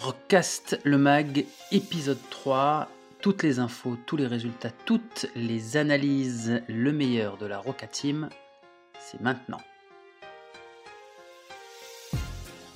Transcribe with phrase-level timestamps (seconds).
[0.00, 2.88] Rockcast le mag, épisode 3.
[3.20, 8.30] Toutes les infos, tous les résultats, toutes les analyses, le meilleur de la Roca Team,
[8.98, 9.60] c'est maintenant.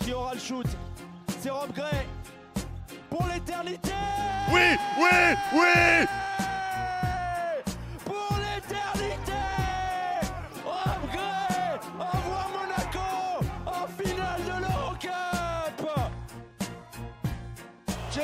[0.00, 0.66] Qui aura le shoot?
[1.40, 2.06] C'est Rob Gray
[3.08, 3.92] pour l'éternité
[4.52, 6.06] Oui, oui, oui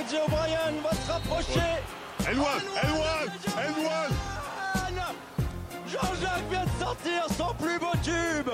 [0.08, 1.60] O'Brien va se rapprocher
[5.86, 8.50] Jean-Jacques vient de sortir son plus beau tube.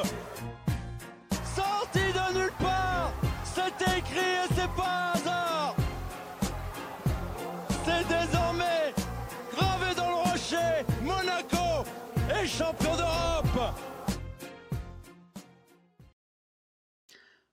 [1.55, 3.13] Sorti de nulle part.
[3.45, 5.75] C'est écrit et c'est pas un hasard.
[7.85, 8.95] C'est désormais
[9.55, 10.85] gravé dans le rocher.
[11.03, 11.85] Monaco
[12.31, 13.75] est champion d'Europe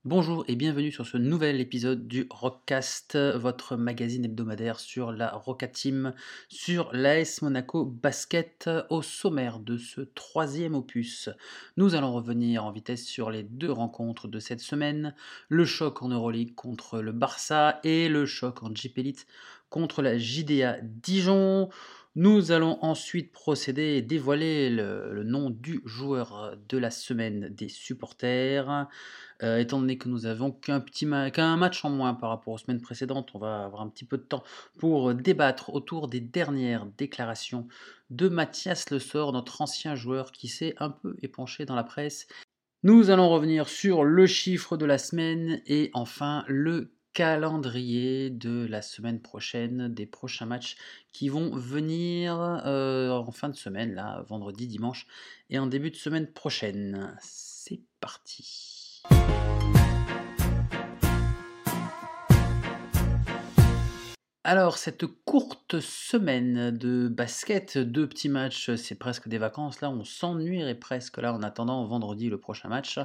[0.05, 5.69] Bonjour et bienvenue sur ce nouvel épisode du Rockcast, votre magazine hebdomadaire sur la Roca
[5.69, 6.13] Team,
[6.49, 8.69] sur l'AS Monaco Basket.
[8.89, 11.29] Au sommaire de ce troisième opus,
[11.77, 15.15] nous allons revenir en vitesse sur les deux rencontres de cette semaine,
[15.47, 19.25] le choc en Euroleague contre le Barça et le choc en Jeep Elite
[19.69, 21.69] contre la JDA Dijon.
[22.16, 28.88] Nous allons ensuite procéder et dévoiler le, nom du joueur de la semaine des supporters.
[29.42, 32.81] Euh, étant donné que nous avons qu'un petit match en moins par rapport aux semaines
[32.81, 34.44] précédentes, on va avoir un petit peu de temps
[34.78, 37.67] pour débattre autour des dernières déclarations
[38.11, 42.28] de Mathias Le Sort, notre ancien joueur qui s'est un peu épanché dans la presse.
[42.84, 48.81] Nous allons revenir sur le chiffre de la semaine et enfin le calendrier de la
[48.81, 50.75] semaine prochaine, des prochains matchs
[51.11, 55.08] qui vont venir euh, en fin de semaine, là, vendredi, dimanche
[55.50, 57.16] et en début de semaine prochaine.
[57.22, 59.03] C'est parti.
[64.45, 69.79] Alors, cette courte semaine de basket, deux petits matchs, c'est presque des vacances.
[69.79, 72.99] Là, on s'ennuierait presque là en attendant vendredi le prochain match.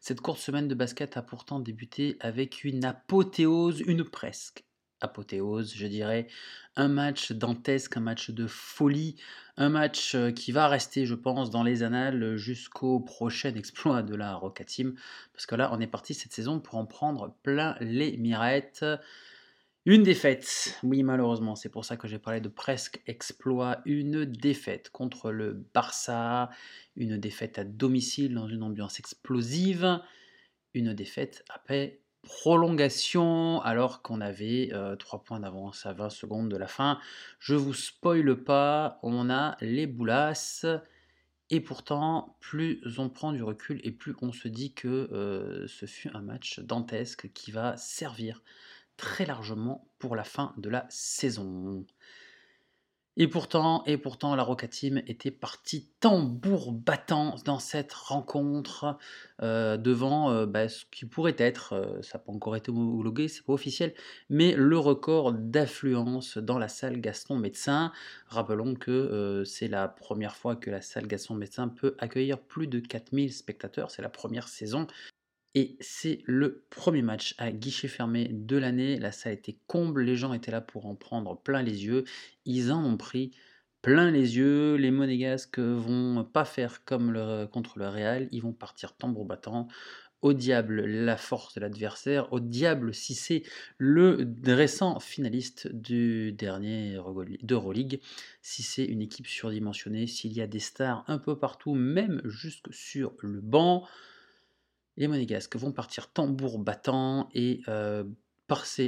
[0.00, 4.64] Cette courte semaine de basket a pourtant débuté avec une apothéose, une presque
[5.00, 6.26] apothéose, je dirais.
[6.74, 9.14] Un match dantesque, un match de folie,
[9.56, 14.16] un match euh, qui va rester, je pense, dans les annales jusqu'au prochain exploit de
[14.16, 14.96] la Roca Team.
[15.34, 18.84] Parce que là, on est parti cette saison pour en prendre plein les mirettes.
[19.86, 23.80] Une défaite, oui malheureusement, c'est pour ça que j'ai parlé de presque exploit.
[23.86, 26.50] Une défaite contre le Barça,
[26.96, 30.00] une défaite à domicile dans une ambiance explosive,
[30.74, 36.68] une défaite après prolongation alors qu'on avait 3 points d'avance à 20 secondes de la
[36.68, 37.00] fin.
[37.38, 40.66] Je vous spoile pas, on a les boulasses.
[41.52, 45.86] Et pourtant, plus on prend du recul et plus on se dit que euh, ce
[45.86, 48.40] fut un match dantesque qui va servir
[49.00, 51.86] très largement pour la fin de la saison.
[53.16, 54.66] Et pourtant, et pourtant, la Roca
[55.06, 58.98] était partie tambour battant dans cette rencontre
[59.42, 63.28] euh, devant euh, bah, ce qui pourrait être, euh, ça n'a pas encore été homologué,
[63.28, 63.94] c'est pas officiel,
[64.28, 67.90] mais le record d'affluence dans la salle Gaston Médecin.
[68.26, 72.80] Rappelons que c'est la première fois que la salle Gaston Médecin peut accueillir plus de
[72.80, 74.86] 4000 spectateurs, c'est la première saison
[75.54, 78.98] et c'est le premier match à guichet fermé de l'année.
[78.98, 82.04] La salle était comble, les gens étaient là pour en prendre plein les yeux.
[82.44, 83.32] Ils en ont pris
[83.82, 84.76] plein les yeux.
[84.76, 89.66] Les Monégasques vont pas faire comme le, contre le Real, ils vont partir tambour battant.
[90.22, 93.42] Au diable la force de l'adversaire, au diable si c'est
[93.78, 96.98] le récent finaliste du dernier
[97.42, 98.00] d'Euroleague,
[98.42, 102.70] si c'est une équipe surdimensionnée, s'il y a des stars un peu partout, même jusque
[102.70, 103.88] sur le banc.
[105.00, 108.04] Les Monégasques vont partir tambour battant et euh,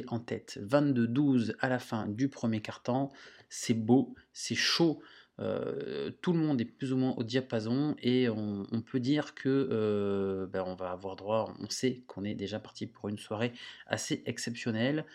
[0.09, 3.11] en tête 22-12 à la fin du premier quart-temps.
[3.49, 5.00] C'est beau, c'est chaud.
[5.39, 9.35] euh, tout le monde est plus ou moins au diapason et on, on peut dire
[9.35, 13.19] que euh, ben, on va avoir droit, on sait qu'on est déjà parti pour une
[13.19, 13.53] soirée
[13.87, 15.06] assez exceptionnelle.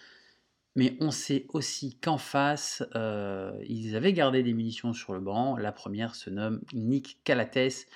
[0.76, 5.58] Mais on sait aussi qu'en face, euh, ils avaient gardé des munitions sur le banc.
[5.58, 7.88] La première se nomme Nick Calates.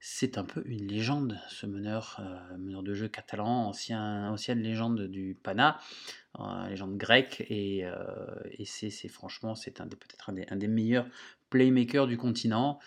[0.00, 5.08] C'est un peu une légende, ce meneur, euh, meneur de jeu catalan, ancien, ancienne légende
[5.08, 5.80] du Pana,
[6.38, 7.94] euh, légende grecque, et, euh,
[8.64, 11.06] c'est, franchement, c'est peut-être un des, meilleurs
[11.50, 12.78] playmakers du continent.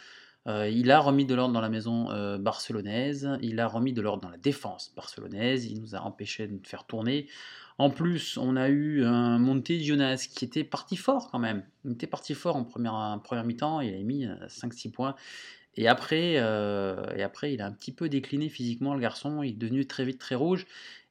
[0.48, 2.06] il a remis de l'ordre dans la maison
[2.40, 6.66] barcelonaise, il a remis de l'ordre dans la défense barcelonaise, il nous a empêché de
[6.66, 7.28] faire tourner.
[7.78, 11.64] En plus, on a eu un Monte Jonas qui était parti fort quand même.
[11.84, 15.16] Il était parti fort en première, première mi-temps, il a mis 5-6 points.
[15.76, 19.44] Et après, et après, il a un petit peu décliné physiquement, le garçon.
[19.44, 20.68] Il est devenu très vite très rouge.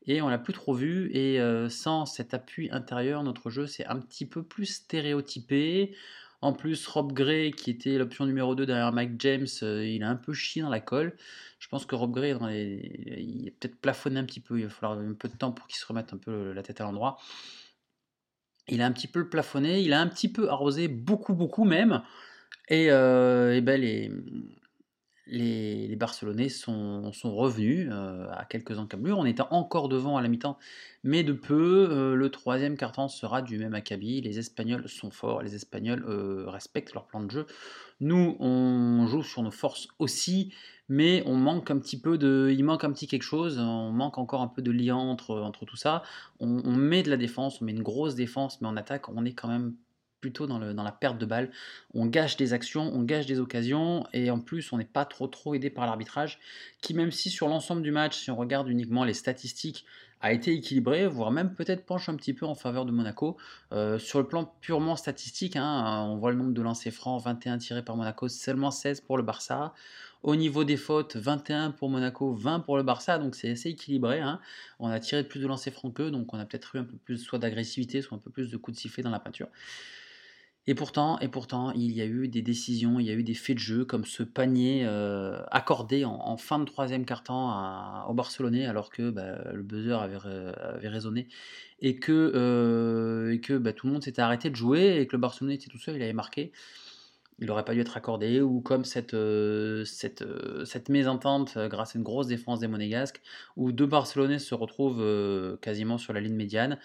[0.06, 1.10] Et on l'a plus trop vu.
[1.14, 5.94] Et sans cet appui intérieur, notre jeu c'est un petit peu plus stéréotypé.
[6.42, 10.16] En plus, Rob Gray, qui était l'option numéro 2 derrière Mike James, il a un
[10.16, 11.14] peu chié dans la colle.
[11.58, 14.58] Je pense que Rob Gray, il a peut-être plafonné un petit peu.
[14.58, 16.80] Il va falloir un peu de temps pour qu'il se remette un peu la tête
[16.80, 17.18] à l'endroit.
[18.68, 22.02] Il a un petit peu plafonné, il a un petit peu arrosé, beaucoup, beaucoup même.
[22.70, 24.10] Et, et ben les,
[25.30, 29.18] les, Barcelonais sont, revenus euh, à quelques encablures.
[29.18, 30.58] On était encore devant à la mi-temps,
[31.04, 31.88] mais de peu.
[31.90, 34.20] Euh, le troisième carton sera du même acabit.
[34.20, 37.46] Les Espagnols sont forts, les Espagnols euh, respectent leur plan de jeu.
[38.00, 40.52] Nous, on joue sur nos forces aussi,
[40.88, 43.58] mais on manque un petit peu de, il manque un petit quelque chose.
[43.58, 46.02] On manque encore un peu de lien entre, entre tout ça.
[46.40, 49.24] On, on met de la défense, on met une grosse défense, mais en attaque, on
[49.24, 49.74] est quand même
[50.20, 51.50] plutôt dans, la perte de balles.
[51.94, 55.26] On gâche des actions, on gâche des occasions, et en plus, on n'est pas trop
[55.26, 56.38] trop aidé par l'arbitrage,
[56.80, 59.84] qui même si sur l'ensemble du match, si on regarde uniquement les statistiques,
[60.20, 63.38] a été équilibré, voire même peut-être penche un petit peu en faveur de Monaco.
[63.72, 67.58] Euh, sur le plan purement statistique, hein, on voit le nombre de lancers francs, 21
[67.58, 69.72] tirés par Monaco, seulement 16 pour le Barça.
[70.22, 74.20] Au niveau des fautes, 21 pour Monaco, 20 pour le Barça, donc c'est assez équilibré.
[74.20, 74.40] Hein.
[74.78, 76.98] On a tiré plus de lancers francs qu'eux, donc on a peut-être eu un peu
[76.98, 79.48] plus soit d'agressivité, soit un peu plus de coups de sifflet dans la peinture.
[80.66, 81.18] Et pourtant,
[81.74, 84.04] il y a eu des décisions, il y a eu des faits de jeu, comme
[84.04, 89.62] ce panier euh, accordé en, fin de troisième quart-temps au Barcelonais, alors que bah, le
[89.62, 91.28] buzzer avait, avait, résonné,
[91.80, 95.54] et que, euh, bah, tout le monde s'était arrêté de jouer, et que le Barcelonais
[95.54, 96.52] était tout seul, il avait marqué
[97.40, 99.84] il n'aurait pas dû être accordé, ou comme cette, euh,
[100.20, 103.22] euh, mésentente euh, grâce à une grosse défense des Monégasques,
[103.56, 106.78] où deux Barcelonais se retrouvent quasiment sur la ligne médiane,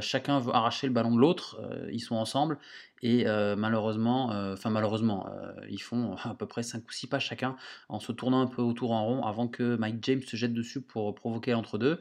[0.00, 1.60] chacun veut arracher le ballon de l'autre,
[1.90, 2.58] ils sont ensemble,
[3.02, 3.24] et
[3.56, 5.26] malheureusement, enfin malheureusement,
[5.68, 7.56] ils font à peu près 5 ou 6 pas chacun
[7.88, 10.80] en se tournant un peu autour en rond avant que Mike James se jette dessus
[10.80, 12.00] pour provoquer l'entre-deux.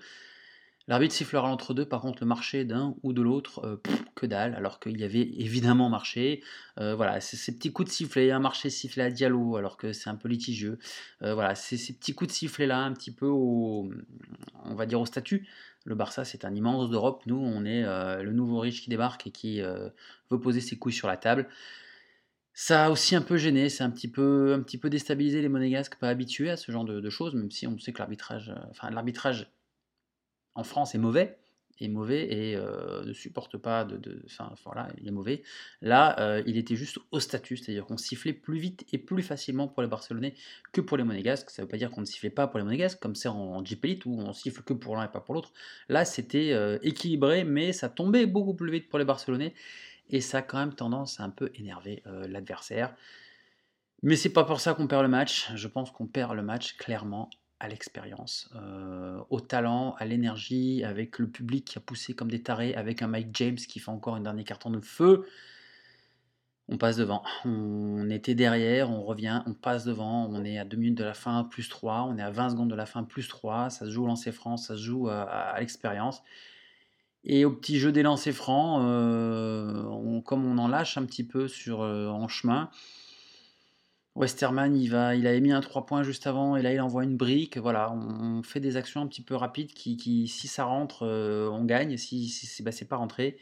[0.92, 3.82] L'arbitre sifflera l'entre-deux, par contre, le marché d'un ou de l'autre, euh,
[4.14, 6.44] que dalle, alors qu'il y avait évidemment marché.
[6.82, 9.94] Euh, voilà, c'est ces petits coups de sifflet, un marché sifflé à Diallo, alors que
[9.94, 10.80] c'est un peu litigieux.
[11.22, 13.90] Euh, voilà, c'est ces petits coups de sifflet-là, un petit peu au,
[14.66, 15.48] on va dire au statut.
[15.86, 17.24] Le Barça, c'est un immense d'Europe.
[17.26, 17.84] Nous, on est
[18.22, 21.48] le nouveau riche qui débarque et qui veut poser ses couilles sur la table.
[22.54, 25.48] Ça a aussi un peu gêné, c'est un petit peu, un petit peu déstabilisé les
[25.48, 28.54] monégasques, pas habitués à ce genre de, de choses, même si on sait que l'arbitrage,
[28.70, 29.50] enfin l'arbitrage
[30.56, 31.38] en France est mauvais,
[31.84, 34.22] est mauvais et euh, ne supporte pas de.
[34.26, 35.44] Enfin, voilà, il est mauvais.
[35.82, 39.68] Là, euh, il était juste au statut, c'est-à-dire qu'on sifflait plus vite et plus facilement
[39.68, 40.36] pour les Barcelonais
[40.72, 41.50] que pour les Monégasques.
[41.50, 43.56] Ça ne veut pas dire qu'on ne sifflait pas pour les Monégasques, comme c'est en,
[43.56, 45.52] en Elite où on siffle que pour l'un et pas pour l'autre.
[45.90, 49.54] Là, c'était euh, équilibré, mais ça tombait beaucoup plus vite pour les Barcelonais
[50.10, 52.94] et ça a quand même tendance à un peu énerver l'adversaire.
[54.04, 55.50] Mais c'est pas pour ça qu'on perd le match.
[55.56, 57.30] Je pense qu'on perd le match clairement
[57.62, 62.42] à l'expérience, euh, au talent, à l'énergie, avec le public qui a poussé comme des
[62.42, 65.28] tarés, avec un Mike James qui fait encore un dernier carton de feu.
[66.70, 67.22] On passe devant.
[67.46, 70.28] On était derrière, on revient, on passe devant.
[70.32, 72.08] On est à 2 minutes de la fin, plus 3.
[72.10, 73.70] On est à 20 secondes de la fin, plus 3.
[73.70, 76.24] Ça se joue au lancer franc, ça se joue à, l'expérience.
[77.24, 81.48] Et au petit jeu des lancers francs, euh, comme on en lâche un petit peu
[81.48, 82.72] sur, euh, en chemin,
[84.16, 87.04] Westerman, il, va, il avait mis un 3 points juste avant et là il envoie
[87.04, 87.58] une brique.
[87.58, 91.64] Voilà, on, fait des actions un petit peu rapides qui, si ça rentre, euh, on
[91.64, 91.96] gagne.
[91.98, 93.38] Si, si bah, c'est pas rentré.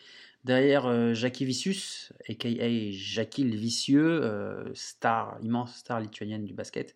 [0.46, 2.92] Derrière, euh, Jackie Vicius, a.k.a.
[2.92, 6.96] Jackie le Vicieux, euh, star, immense star lituanienne du basket.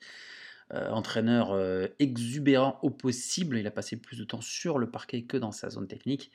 [0.71, 1.55] entraîneur
[1.99, 5.69] exubérant au possible, il a passé plus de temps sur le parquet que dans sa
[5.69, 6.31] zone technique.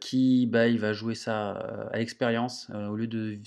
[0.00, 1.52] qui bah, il va jouer ça
[1.92, 3.38] à l'expérience au lieu de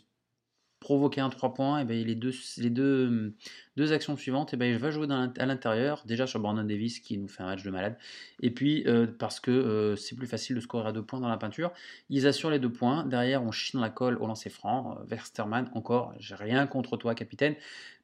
[0.80, 3.34] provoquer un 3 points, et ben, les, deux, les deux,
[3.78, 7.18] deux actions suivantes, et ben, il va jouer à l'intérieur, déjà sur Brandon Davis qui
[7.18, 7.98] nous fait un match de malade,
[8.42, 11.30] et puis euh, parce que euh, c'est plus facile de scorer à deux points dans
[11.30, 11.72] la peinture.
[12.10, 14.98] Ils assurent les deux points, derrière on chie dans la colle au lancer franc.
[15.08, 17.56] Versterman, euh, encore, j'ai rien contre toi, capitaine,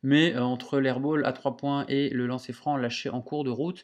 [0.01, 3.83] mais entre l'airball à 3 points et le lancer franc lâché en cours de route,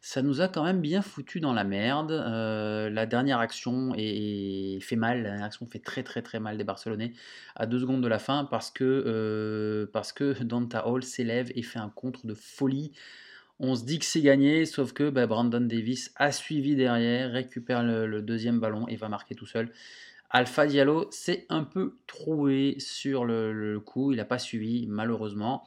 [0.00, 2.10] ça nous a quand même bien foutu dans la merde.
[2.10, 6.64] la dernière action est, fait mal, la dernière action fait très très très mal des
[6.64, 7.12] Barcelonais
[7.56, 9.88] à deux secondes de la fin parce que,
[10.42, 12.92] Danta Hall s'élève et fait un contre de folie.
[13.60, 17.84] On se dit que c'est gagné, sauf que bah, Brandon Davis a suivi derrière, récupère
[17.84, 19.70] le, deuxième ballon et va marquer tout seul.
[20.30, 25.64] Alpha Diallo s'est un peu troué sur le, coup, il n'a pas suivi malheureusement.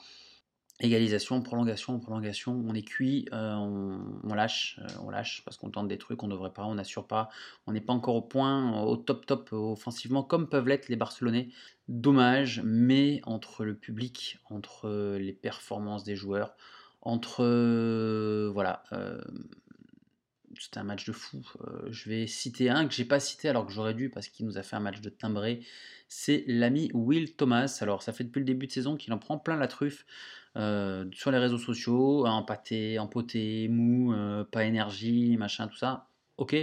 [0.80, 5.88] Égalisation, prolongation, prolongation, on est cuit, euh, on, lâche, euh, on lâche parce qu'on tente
[5.88, 7.30] des trucs, on devrait pas, on n'assure pas,
[7.66, 11.50] on n'est pas encore au point, au top top offensivement comme peuvent l'être les Barcelonais.
[11.88, 16.54] Dommage, mais entre le public, entre les performances des joueurs,
[17.02, 17.44] entre
[18.54, 18.84] voilà,
[20.60, 21.42] c'était un match de fou.
[21.90, 24.60] je vais citer un que j'ai pas cité alors que j'aurais dû parce qu'il nous
[24.60, 25.62] a fait un match de timbré.
[26.08, 27.80] C'est l'ami Will Thomas.
[27.82, 30.06] Alors ça fait depuis le début de saison qu'il en prend plein la truffe.
[30.58, 36.10] Euh, sur les réseaux sociaux, empâté, empoté, mou, euh, pas énergie, machin, tout ça.
[36.38, 36.56] Ok.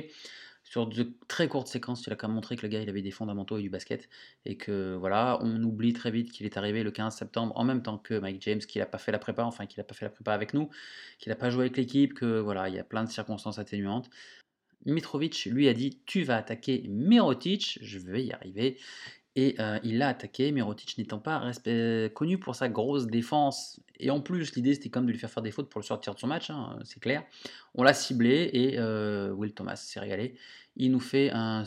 [0.64, 3.02] Sur de très courtes séquences, il a quand même montré que le gars il avait
[3.02, 4.08] des fondamentaux et du basket.
[4.46, 7.82] Et que voilà, on oublie très vite qu'il est arrivé le 15 septembre en même
[7.82, 10.06] temps que Mike James, qu'il n'a pas fait la prépa, enfin qu'il n'a pas fait
[10.06, 10.70] la prépa avec nous,
[11.18, 14.10] qu'il n'a pas joué avec l'équipe, que voilà, il y a plein de circonstances atténuantes.
[14.86, 18.78] Mitrovic lui a dit Tu vas attaquer Mirotic, je vais y arriver.
[19.36, 21.50] Et il l'a attaqué, Mirotic n'étant pas
[22.14, 23.80] connu pour sa grosse défense.
[23.98, 26.14] Et en plus, l'idée c'était comme de lui faire faire des fautes pour le sortir
[26.14, 27.24] de son match, hein, c'est clair.
[27.74, 28.80] On l'a ciblé et
[29.32, 30.36] Will Thomas s'est régalé.
[30.76, 31.64] Il nous fait un,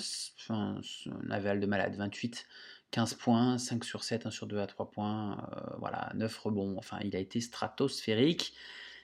[1.29, 2.45] aval de malade, 28,
[2.91, 6.75] 15 points, 5 sur 7, 1 sur 2 à 3 points, voilà, 9 rebonds.
[6.77, 8.53] Enfin, il a été stratosphérique.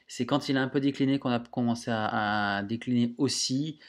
[0.07, 3.79] C'est quand il a un peu décliné qu'on a commencé à décliner aussi.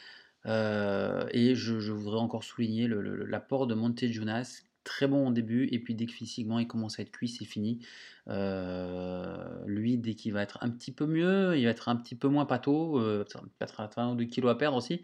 [0.46, 5.78] Euh, et je, voudrais encore souligner l'apport de Monte Jonas, très bon au début, et
[5.78, 7.84] puis dès que physiquement il commence à être cuit, c'est fini.
[8.28, 12.14] Euh, lui, dès qu'il va être un petit peu mieux, il va être un petit
[12.14, 13.24] peu moins pâteau, euh,
[13.58, 15.02] peut-être un ou deux kilos à perdre aussi,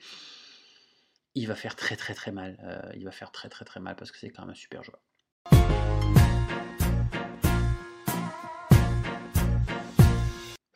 [1.34, 2.92] il va faire très très très mal.
[2.96, 5.00] il va faire très très très mal parce que c'est quand même un super joueur.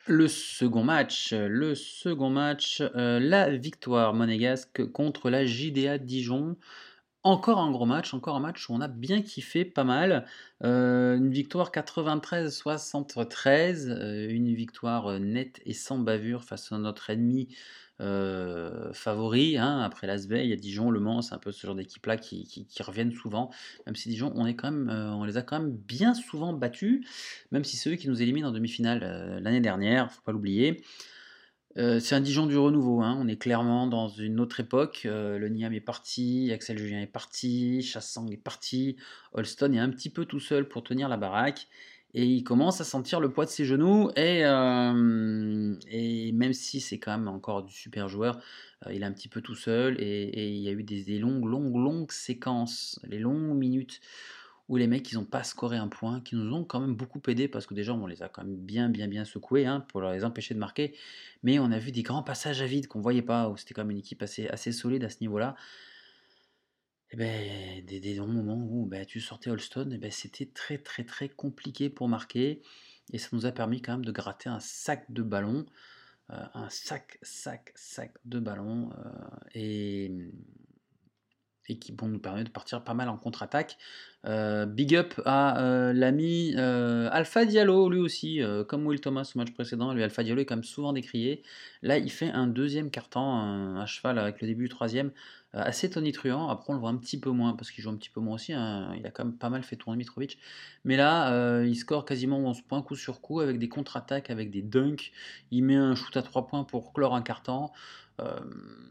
[0.07, 6.57] Le second match, le second match, euh, la victoire monégasque contre la JDA Dijon.
[7.23, 10.27] Encore un gros match, encore un match où on a bien kiffé, pas mal.
[10.63, 17.47] Euh, une victoire 93-73, euh, une victoire nette et sans bavure face à notre ennemi
[18.01, 19.57] euh, favoris.
[19.57, 22.17] Hein, après l'Asvel, il y a Dijon, Le Mans, c'est un peu ce genre d'équipe-là
[22.17, 23.51] qui, reviennent souvent.
[23.85, 27.07] Même si Dijon, euh, on les a quand même bien souvent battus,
[27.51, 30.83] même si c'est eux qui nous éliminent en demi-finale euh, l'année dernière, faut pas l'oublier.
[31.75, 35.01] c'est un Dijon du renouveau, hein, on est clairement dans une autre époque.
[35.05, 38.97] le Niam est parti, Axel Julien est parti, Chassang est parti,
[39.33, 41.67] Holston est un petit peu tout seul pour tenir la baraque
[42.15, 44.45] et il commence à sentir le poids de ses genoux euh, et
[46.45, 48.39] même si c'est quand même encore du super joueur,
[48.85, 51.45] euh, il est un petit peu tout seul et, il y a eu des, longues,
[51.45, 54.01] longues, longues séquences, les longues minutes
[54.67, 57.21] où les mecs ils n'ont pas scoré un point, qui nous ont quand même beaucoup
[57.27, 60.01] aidé parce que déjà on les a quand même bien, bien, bien secoués hein, pour
[60.01, 60.95] les empêcher de marquer,
[61.43, 63.83] mais on a vu des grands passages à vide qu'on voyait pas, où c'était quand
[63.83, 65.55] même une équipe assez, assez solide à ce niveau-là.
[67.11, 71.03] Et ben, des, des moments où ben, tu sortais Holston, et ben, c'était très très
[71.03, 72.63] très compliqué pour marquer.
[73.13, 75.65] Et ça nous a permis quand même de gratter un sac de ballons.
[76.31, 78.89] Euh, un sac, sac, sac de ballons.
[78.97, 79.11] Euh,
[79.53, 80.11] et,
[81.79, 83.77] qui nous permettre de partir pas mal en contre-attaque.
[84.25, 89.91] Euh, big up à l'ami Alpha Diallo, lui aussi, comme Will Thomas au match précédent.
[89.91, 91.41] Lui, Alpha Diallo est quand même souvent décrié.
[91.81, 95.11] Là, il fait un deuxième carton à cheval avec le début du troisième.
[95.55, 96.49] Euh, assez tonitruant.
[96.49, 98.35] Après, on le voit un petit peu moins parce qu'il joue un petit peu moins
[98.35, 98.51] aussi.
[98.53, 98.93] Hein.
[98.97, 100.37] Il a quand même pas mal fait tourner Mitrovic.
[100.83, 104.51] Mais là, euh, il score quasiment 11 points coup sur coup avec des contre-attaques, avec
[104.51, 105.11] des dunks.
[105.51, 107.69] Il met un shoot à 3 points pour clore un carton.
[108.21, 108.39] Euh,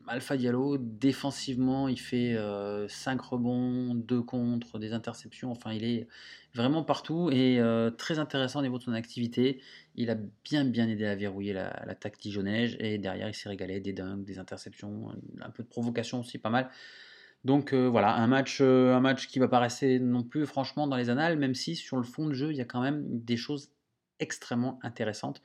[0.07, 2.37] Alpha Diallo, défensivement, il fait
[2.89, 5.51] 5 rebonds, 2 contre, des interceptions.
[5.51, 6.07] Enfin, il est
[6.55, 7.59] vraiment partout et
[7.97, 9.63] très intéressant au niveau de son activité.
[9.95, 13.81] Il a bien bien aidé à verrouiller l'attaque la, dijonnaise et derrière il s'est régalé
[13.81, 15.09] des dunks, des interceptions,
[15.41, 16.69] un peu de provocation aussi pas mal.
[17.45, 19.67] Donc voilà, un match, un match qui va pas
[20.01, 22.61] non plus franchement dans les annales, même si sur le fond de jeu il y
[22.61, 23.71] a quand même des choses
[24.21, 25.43] extrêmement intéressantes.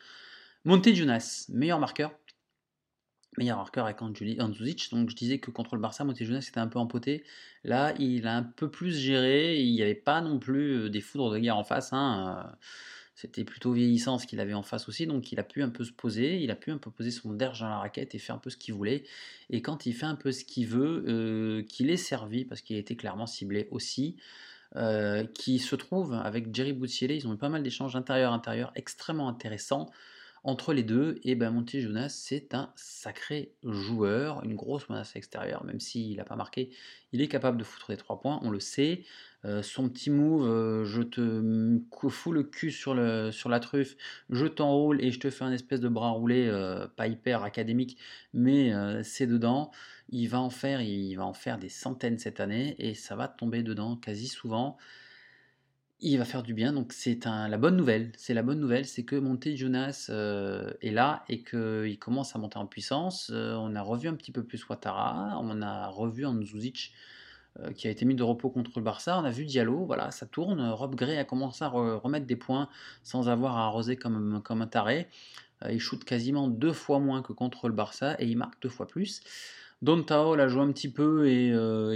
[0.66, 2.12] Monte Jonas, meilleur marqueur,
[3.38, 4.90] meilleur marqueur avec Andzuzic.
[4.92, 7.24] Donc je disais que contre le Barça, Montejonas était un peu empoté.
[7.64, 9.60] Là, il a un peu plus géré.
[9.62, 11.94] Il n'y avait pas non plus euh, des foudres de guerre en face.
[11.94, 12.44] Hein.
[12.46, 12.56] Euh,
[13.16, 15.06] c'était plutôt vieillissant ce qu'il avait en face aussi.
[15.06, 16.42] Donc il a pu un peu se poser.
[16.42, 18.50] Il a pu un peu poser son derge dans la raquette et faire un peu
[18.50, 19.04] ce qu'il voulait.
[19.50, 22.76] Et quand il fait un peu ce qu'il veut, euh, qu'il est servi, parce qu'il
[22.78, 24.18] a été clairement ciblé aussi.
[25.34, 29.90] qui se trouve avec Jerry Boutsielé, ils ont eu pas mal d'échanges intérieur-intérieur extrêmement intéressants
[30.44, 35.64] entre les deux, et ben Monty Jonas, c'est un sacré joueur, une grosse menace extérieure,
[35.66, 36.72] même s'il n'a pas marqué,
[37.12, 39.04] il est capable de foutre des trois points, on le sait.
[39.46, 43.96] Euh, son petit move, euh, je te fous le cul sur, le, sur la truffe,
[44.30, 47.98] je t'enroule et je te fais un espèce de bras roulé, euh, pas hyper académique,
[48.34, 49.72] mais c'est dedans.
[50.12, 53.28] Il va en faire, il va en faire des centaines cette année et ça va
[53.28, 54.78] tomber dedans quasi souvent.
[56.02, 58.12] Il va faire du bien, donc c'est la bonne nouvelle.
[58.16, 62.40] C'est la bonne nouvelle, c'est que Monte Jonas euh, est là et qu'il commence à
[62.40, 63.32] monter en puissance.
[63.34, 66.94] Euh, on a revu un petit peu plus Ouattara, on a revu Anzuzic
[67.60, 69.20] euh, qui a été mis de repos contre le Barça.
[69.20, 70.62] On a vu Diallo, voilà, ça tourne.
[70.70, 72.70] Rob Gray a commencé à remettre des points
[73.04, 75.10] sans avoir à arroser comme, comme un taré.
[75.70, 78.88] il shoot quasiment deux fois moins que contre le Barça et il marque deux fois
[78.88, 79.22] plus.
[79.82, 81.48] Don Tao l'a joué un petit peu et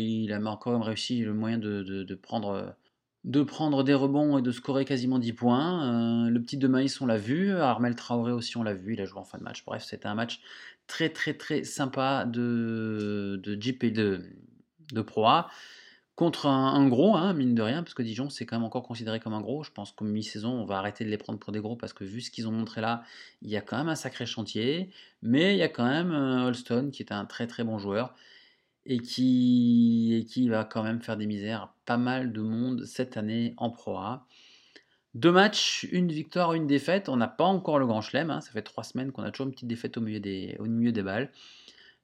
[0.01, 2.75] il a encore réussi le moyen de prendre
[3.23, 6.25] de prendre des rebonds et de scorer quasiment 10 points.
[6.25, 7.53] Euh, le petit de Maïs, on l'a vu.
[7.55, 8.93] Armel Traoré aussi, on l'a vu.
[8.93, 9.63] Il a joué en fin de match.
[9.65, 10.41] Bref, c'était un match
[10.87, 14.25] très, très, très sympa de, de Jeep et de,
[14.91, 15.49] de Pro A.
[16.15, 19.19] Contre un, gros, hein, mine de rien, parce que Dijon, c'est quand même encore considéré
[19.19, 19.63] comme un gros.
[19.63, 22.03] Je pense qu'au mi-saison, on va arrêter de les prendre pour des gros, parce que
[22.03, 23.03] vu ce qu'ils ont montré là,
[23.41, 24.91] il y a quand même un sacré chantier.
[25.23, 28.13] Mais il y a quand même euh, Holston, qui est un très, très bon joueur
[28.85, 33.53] et qui, va quand même faire des misères à pas mal de monde cette année
[33.57, 34.27] en Pro A.
[35.13, 37.07] Deux matchs, une victoire, une défaite.
[37.07, 38.29] On n'a pas encore le grand chelem.
[38.31, 38.41] Hein.
[38.41, 40.91] Ça fait trois semaines qu'on a toujours une petite défaite au milieu des, au milieu
[40.91, 41.31] des balles.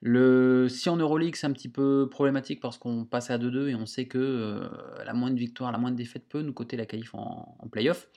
[0.02, 3.76] Le, si en Euroleague c'est un petit peu problématique parce qu'on passe à 2-2 et
[3.76, 4.70] on sait que euh,
[5.04, 8.08] la moindre victoire, la moindre défaite peut nous coter la qualif en, en playoff.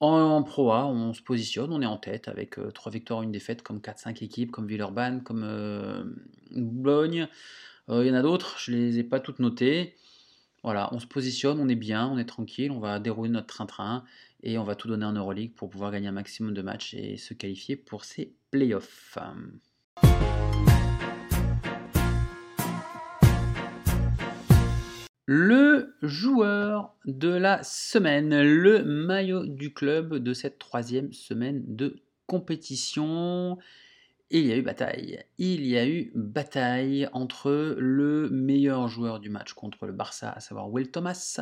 [0.00, 3.62] En, Pro A, on se positionne, on est en tête avec 3 victoires, une défaite,
[3.62, 6.16] comme 4-5 équipes, comme Villeurbanne, comme
[6.52, 7.28] Boulogne.
[7.88, 9.96] Il y en a d'autres, je ne les ai pas toutes notées.
[10.62, 14.04] Voilà, on se positionne, on est bien, on est tranquille, on va dérouler notre train-train
[14.42, 17.16] et on va tout donner en Euroleague pour pouvoir gagner un maximum de matchs et
[17.16, 19.18] se qualifier pour ces playoffs.
[25.30, 33.58] Le joueur de la semaine, le maillot du club de cette troisième semaine de compétition.
[34.30, 35.22] Il y a eu bataille.
[35.36, 40.40] Il y a eu bataille entre le meilleur joueur du match contre le Barça, à
[40.40, 41.40] savoir Will Thomas,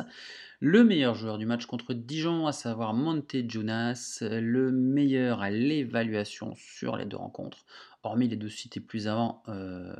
[0.59, 6.53] le meilleur joueur du match contre Dijon, à savoir Monte Jonas, le meilleur à l'évaluation
[6.57, 7.63] sur les deux rencontres,
[8.03, 9.95] hormis les deux cités plus avant, euh,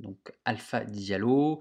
[0.00, 1.60] donc Alpha Diallo.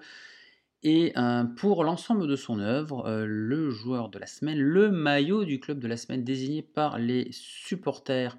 [0.84, 1.14] Et
[1.58, 5.88] pour l'ensemble de son œuvre, le joueur de la semaine, le maillot du club de
[5.88, 8.38] la semaine désigné par les supporters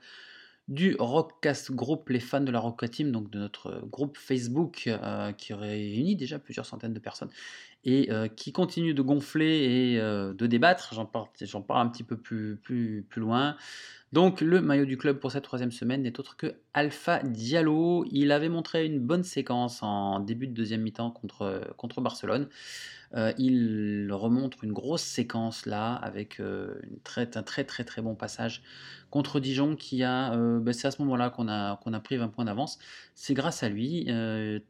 [0.69, 4.89] du Rockcast Group, les fans de la Rock Team, donc de notre groupe Facebook
[5.37, 7.31] qui réunit déjà plusieurs centaines de personnes
[7.85, 10.95] et qui continue de gonfler et de débattre.
[10.95, 11.29] J'en parle,
[11.67, 13.57] parle, un petit peu plus, plus, plus loin.
[14.13, 18.05] Donc le maillot du club pour cette troisième semaine n'est autre que Alpha Diallo.
[18.11, 22.49] Il avait montré une bonne séquence en début de deuxième mi-temps contre, contre Barcelone.
[23.15, 26.81] Euh, il remontre une grosse séquence là avec euh,
[27.35, 28.63] un très très très bon passage
[29.11, 32.17] contre Dijon qui a euh, ben, c'est à ce moment-là qu'on a, qu'on a pris
[32.17, 32.79] 20 points d'avance.
[33.17, 34.09] C'est grâce à lui,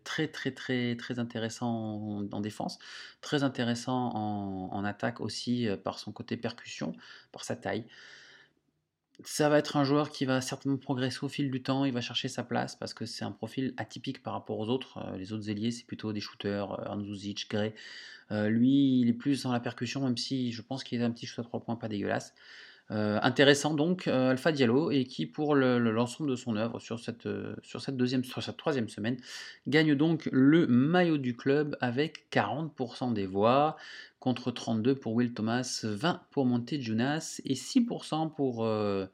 [0.04, 2.78] très très très très intéressant en, défense,
[3.20, 4.10] très intéressant
[4.70, 6.94] en attaque aussi par son côté percussion,
[7.32, 7.86] par sa taille
[9.24, 12.00] ça va être un joueur qui va certainement progresser au fil du temps, il va
[12.00, 14.98] chercher sa place parce que c'est un profil atypique par rapport aux autres.
[14.98, 17.74] Euh, les autres ailiers, c'est plutôt des shooters, euh, Anzuzic, Gray.
[18.30, 21.10] Euh, lui, il est plus dans la percussion, même si je pense qu'il a un
[21.10, 22.34] petit shoot à 3 points pas dégueulasse.
[22.90, 27.28] Intéressant donc, Alpha Diallo, et qui pour l'ensemble de son œuvre sur cette,
[27.62, 29.16] sur, cette deuxième, sur cette troisième semaine,
[29.68, 33.76] gagne donc le maillot du club avec 40% des voix
[34.20, 39.06] contre 32 pour Will Thomas, 20 pour Monte Jonas et 6% pour euh,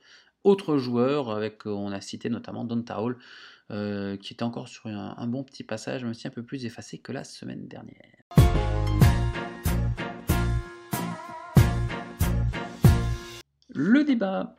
[0.44, 3.16] autres joueurs, avec, euh, on a cité notamment Don Taul,
[3.70, 6.98] euh, qui était encore sur un, bon petit passage, même si un peu plus effacé
[6.98, 8.65] que la semaine dernière.
[13.78, 14.56] Le débat.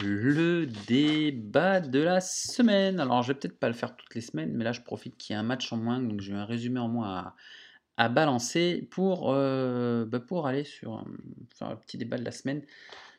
[0.00, 3.00] Le débat de la semaine.
[3.00, 5.34] Alors, je vais peut-être pas le faire toutes les semaines, mais là, je profite qu'il
[5.34, 7.36] y ait un match en moins, donc j'ai un résumé en moins à,
[7.96, 11.04] à balancer pour, euh, bah, pour aller sur
[11.58, 12.62] faire un petit débat de la semaine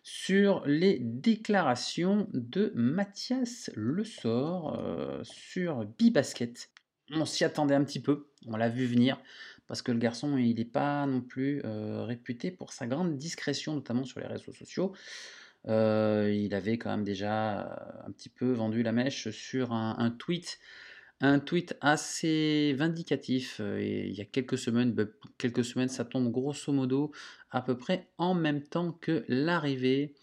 [0.01, 6.69] sur les déclarations de Mathias Le Sort euh, sur Bibasket.
[7.12, 9.19] On s'y attendait un petit peu, on l'a vu venir,
[9.67, 13.76] parce que le garçon, il n'est pas non plus euh, réputé pour sa grande discrétion,
[13.76, 14.93] notamment sur les réseaux sociaux.
[15.65, 20.60] il avait quand même déjà un petit peu vendu la mèche sur un tweet
[21.23, 25.06] un tweet assez vindicatif euh, il y a quelques semaines, bah,
[25.38, 27.12] quelques semaines, ça tombe grosso modo
[27.49, 30.15] à peu près en même temps que l'arrivée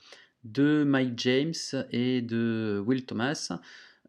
[0.44, 1.54] de Mike James
[1.90, 3.60] et de Will Thomas.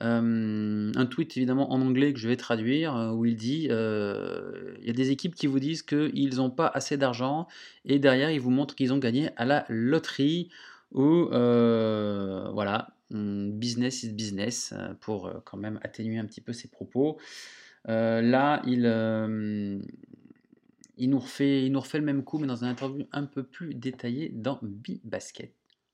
[0.02, 4.86] Euh, un tweet évidemment en anglais que je vais traduire euh, où il dit il
[4.86, 7.48] y a des équipes qui vous disent qu'ils n'ont pas assez d'argent
[7.86, 10.50] et derrière ils vous montrent qu'ils ont gagné à la loterie
[10.92, 16.54] ou voilà Mmh, business is business, euh, pour euh, quand même atténuer un petit peu
[16.54, 17.18] ses propos.
[17.90, 18.86] Euh, là, il,
[20.98, 23.44] il nous, refait, il nous refait le même coup, mais dans une interview un peu
[23.44, 25.54] plus détaillée dans B-Basket.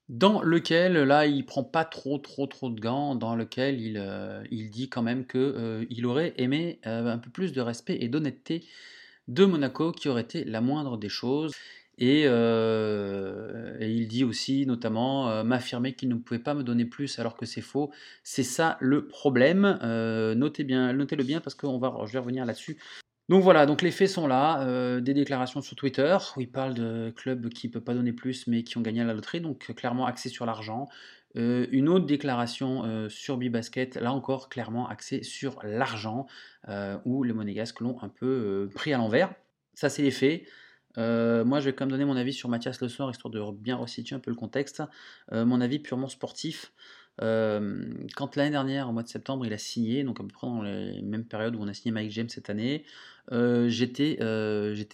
[0.10, 4.42] Dans lequel, là, il prend pas trop, trop, trop de gants, dans lequel il, euh,
[4.50, 8.08] dit quand même qu'il euh, il aurait aimé euh, un peu plus de respect et
[8.08, 8.64] d'honnêteté
[9.28, 11.54] de Monaco, qui aurait été la moindre des choses.
[12.00, 17.36] Et, et il dit aussi, notamment, m'affirmer qu'il ne pouvait pas me donner plus alors
[17.36, 17.92] que c'est faux.
[18.24, 19.80] C'est ça le problème.
[20.38, 22.78] notez bien, notez-le bien parce que va, je vais revenir là-dessus
[23.30, 26.74] donc voilà, donc les faits sont là, euh, des déclarations sur Twitter où il parle
[26.74, 29.42] de clubs qui ne peuvent pas donner plus mais qui ont gagné à la loterie,
[29.42, 30.88] donc clairement axé sur l'argent.
[31.36, 36.26] Euh, une autre déclaration euh, sur Bibasket, là encore clairement axé sur l'argent,
[37.06, 39.34] où les monégasques l'ont un peu pris à l'envers.
[39.74, 40.44] Ça c'est les faits.
[40.96, 43.76] moi, je vais quand même donner mon avis sur Mathias Le Soir, histoire de bien
[43.76, 44.84] resituer un peu le contexte.
[45.32, 46.72] mon avis purement sportif.
[47.20, 50.62] Quand l'année dernière, au mois de septembre, il a signé, donc à peu près dans
[50.62, 52.84] les mêmes périodes où on a signé Mike James cette année,
[53.32, 54.18] j'étais,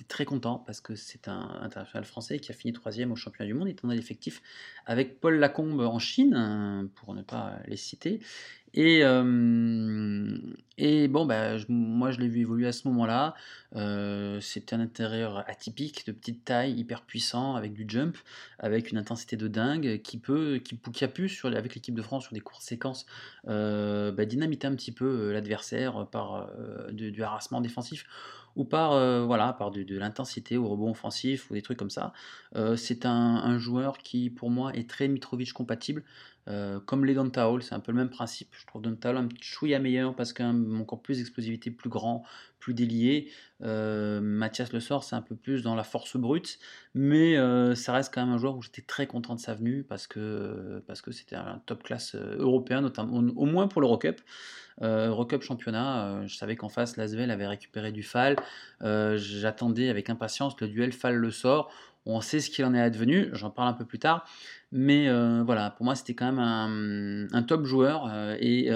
[0.08, 3.54] très content parce que c'est un international français qui a fini troisième au championnat du
[3.54, 4.42] monde, étant dans l'effectif
[4.86, 8.22] avec Paul Lacombe en Chine, hein, pour ne pas les citer.
[8.76, 9.04] Et,
[10.78, 13.36] et bon, bah, moi je l'ai vu évoluer à ce moment-là.
[14.42, 18.18] c'était un intérieur atypique, de petite taille, hyper puissant, avec du jump,
[18.58, 22.34] avec une intensité de dingue, qui peut, qui, a pu, avec l'équipe de France, sur
[22.34, 23.06] des courtes séquences,
[23.46, 26.50] bah, dynamiter un petit peu l'adversaire par
[26.92, 28.06] du harassement défensif
[28.56, 32.14] ou par, voilà, par de, l'intensité au rebond offensif ou des trucs comme ça.
[32.76, 36.04] c'est un, joueur qui, pour moi, est très Mitrovic compatible.
[36.86, 38.50] Comme les Hall, c'est un peu le même principe.
[38.52, 42.24] Je trouve Hall un petit chouïa meilleur parce qu'il a encore plus d'explosivité, plus grand,
[42.60, 43.32] plus délié.
[43.62, 46.60] Mathias Le Sort, c'est un peu plus dans la force brute,
[46.94, 47.36] mais
[47.76, 50.84] ça reste quand même un joueur où j'étais très content de sa venue parce que
[50.86, 54.22] parce que c'était un top classe européen, notamment au, moins pour l'Eurocup.
[54.82, 58.36] Euh, Eurocup championnat, euh, je savais qu'en face, Lasvel avait récupéré du Fall.
[58.82, 61.72] Euh, j'attendais avec impatience le duel Fall-Le Sort.
[62.06, 64.28] On sait ce qu'il en est advenu, j'en parle un peu plus tard.
[64.72, 65.10] Mais
[65.44, 68.68] voilà, pour moi, c'était quand même un, top joueur et,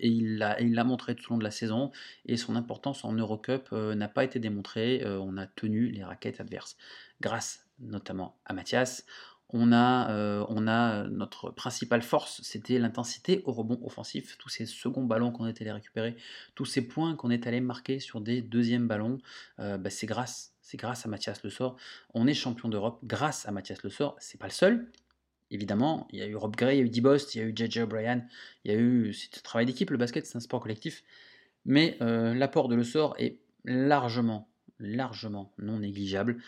[0.00, 1.90] il l'a montré tout au long de la saison.
[2.24, 5.04] Et son importance en Eurocup n'a pas été démontrée.
[5.04, 6.76] on a tenu les raquettes adverses
[7.20, 9.04] grâce notamment à Mathias.
[9.50, 14.36] On a, euh, notre principale force, c'était l'intensité au rebond offensif.
[14.38, 16.16] Tous ces seconds ballons qu'on est allé récupérer,
[16.56, 19.18] tous ces points qu'on est allé marquer sur des deuxièmes ballons,
[19.60, 21.76] euh, bah, c'est grâce, c'est grâce à Mathias Le Sort.
[22.12, 24.16] On est champion d'Europe grâce à Mathias Le Sort.
[24.18, 24.90] C'est pas le seul.
[25.52, 27.44] Évidemment, il y a eu Rob Gray, il y a eu Dibost, il y a
[27.44, 28.26] eu JJ O'Brien,
[28.64, 29.12] il y a eu.
[29.12, 31.04] C'est un travail d'équipe, le basket, c'est un sport collectif.
[31.66, 34.48] Mais euh, l'apport de Le Sort est largement,
[34.80, 36.38] largement non négligeable.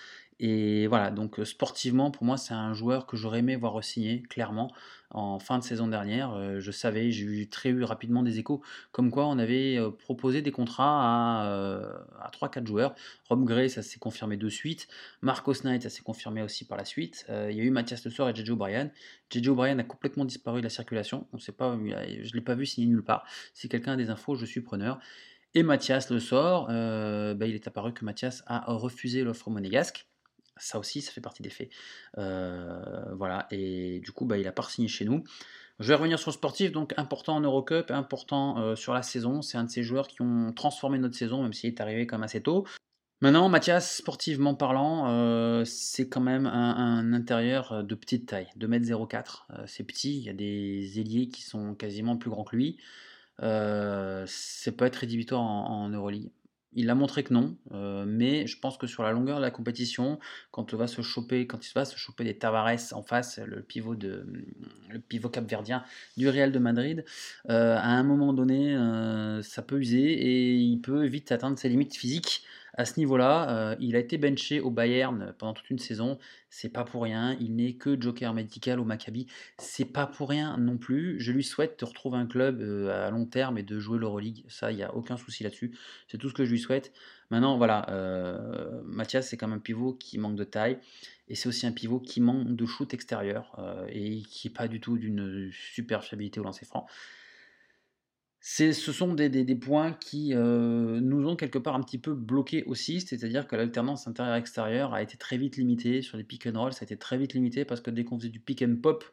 [0.41, 4.73] Et voilà, donc sportivement, pour moi, c'est un joueur que j'aurais aimé voir signer, clairement,
[5.11, 6.61] en fin de saison dernière.
[6.61, 10.53] je savais, j'ai eu très eu rapidement des échos, comme quoi on avait proposé des
[10.53, 11.43] contrats
[12.21, 12.95] à, 3-4 joueurs.
[13.29, 14.87] Rob Gray, ça s'est confirmé de suite.
[15.23, 17.27] Marcos Knight, ça s'est confirmé aussi par la suite.
[17.29, 18.91] il y a eu Mathias Le Soir et JJ O'Brien.
[19.31, 21.27] JJ O'Brien a complètement disparu de la circulation.
[21.33, 23.27] On sait pas, je ne l'ai pas vu signer nulle part.
[23.55, 25.01] Si quelqu'un a des infos, je suis preneur.
[25.55, 30.08] Et Mathias Le Sort, bah, il est apparu que Mathias a refusé l'offre monégasque.
[30.59, 31.71] Ça aussi, ça fait partie des faits.
[32.19, 35.25] Euh, voilà, et du coup, bah, il a pas signé chez nous.
[35.79, 39.43] Je vais revenir sur le sportif, donc important en Eurocup, important euh, sur la saison.
[39.43, 42.23] C'est un de ces joueurs qui ont transformé notre saison, même s'il est arrivé même
[42.23, 42.67] assez tôt.
[43.21, 49.67] Maintenant, Mathias, sportivement parlant, euh, c'est quand même un, intérieur de petite taille, 2m04.
[49.67, 52.79] c'est petit, il y a des ailiers qui sont quasiment plus grands que lui.
[53.41, 56.31] c'est peut être rédhibitoire en, en Euroleague.
[56.75, 59.51] Il a montré que non, euh, mais je pense que sur la longueur de la
[59.51, 60.19] compétition,
[60.51, 63.63] quand, on va se choper, quand il va se choper des Tavares en face, le
[63.63, 64.27] pivot, de,
[64.91, 65.83] le pivot capverdien
[66.19, 67.05] du Real de Madrid,
[67.49, 71.71] euh, à un moment donné, euh, ça peut user et il peut vite atteindre ses
[71.71, 72.45] limites physiques
[72.79, 76.17] à ce niveau-là, euh, il a été benché au Bayern pendant toute une saison.
[76.49, 77.37] C'est pas pour rien.
[77.41, 79.27] Il n'est que joker médical au Maccabi.
[79.59, 81.19] C'est pas pour rien non plus.
[81.19, 84.45] Je lui souhaite de retrouver un club euh, à long terme et de jouer l'Euroleague.
[84.49, 85.77] Ça, il n'y a aucun souci là-dessus.
[86.07, 86.93] C'est tout ce que je lui souhaite.
[87.33, 90.79] Maintenant, voilà, euh, Mathias, c'est quand même un pivot qui manque de taille.
[91.27, 93.57] Et c'est aussi un pivot qui manque de shoot extérieur
[93.91, 96.87] et qui n'est pas du tout d'une super fiabilité au lancer franc
[98.51, 103.03] ce sont des, points qui euh, nous ont quelque part un petit peu bloqués aussi,
[103.03, 106.81] c'est-à-dire que l'alternance intérieur-extérieur a été très vite limitée sur les pick and roll, ça
[106.83, 109.05] a été très vite limité parce que dès qu'on faisait du pick and pop,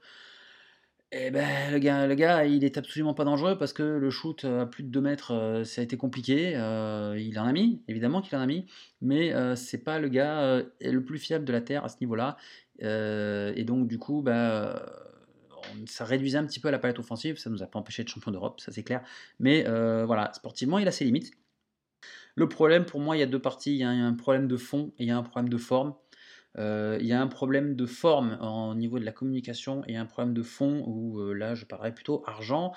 [1.12, 4.46] eh ben, le, gars, le gars, il est absolument pas dangereux parce que le shoot
[4.46, 6.54] à plus de 2 mètres, euh, ça a été compliqué.
[6.56, 8.66] Euh, il en a mis, évidemment qu'il en a mis,
[9.02, 12.38] mais c'est pas le gars le plus fiable de la Terre à ce niveau-là.
[12.80, 15.05] et donc, du coup, bah
[15.86, 18.32] ça réduisait un petit peu la palette offensive, ça nous a pas empêché de champion
[18.32, 19.02] d'Europe, ça c'est clair.
[19.40, 21.32] Mais euh, voilà, sportivement, il a ses limites.
[22.36, 23.72] Le problème, pour moi, il y a deux parties.
[23.72, 25.96] Il y a un problème de fond et il y a un problème de forme.
[26.58, 30.06] Euh, il y a un problème de forme au niveau de la communication et un
[30.06, 32.74] problème de fond où euh, là, je parlerai plutôt argent.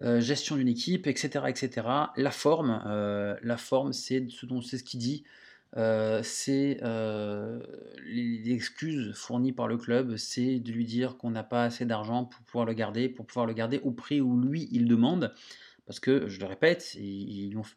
[0.00, 1.86] Gestion d'une équipe, etc., etc.
[2.16, 2.82] La forme,
[3.40, 5.22] la forme, c'est ce dont c'est ce qu'il dit.
[5.74, 6.80] C'est
[8.04, 12.24] les, excuses fournies par le club, c'est de lui dire qu'on n'a pas assez d'argent
[12.24, 15.34] pour pouvoir le garder, pour pouvoir le garder au prix où lui il demande.
[15.86, 16.96] Parce que, je le répète,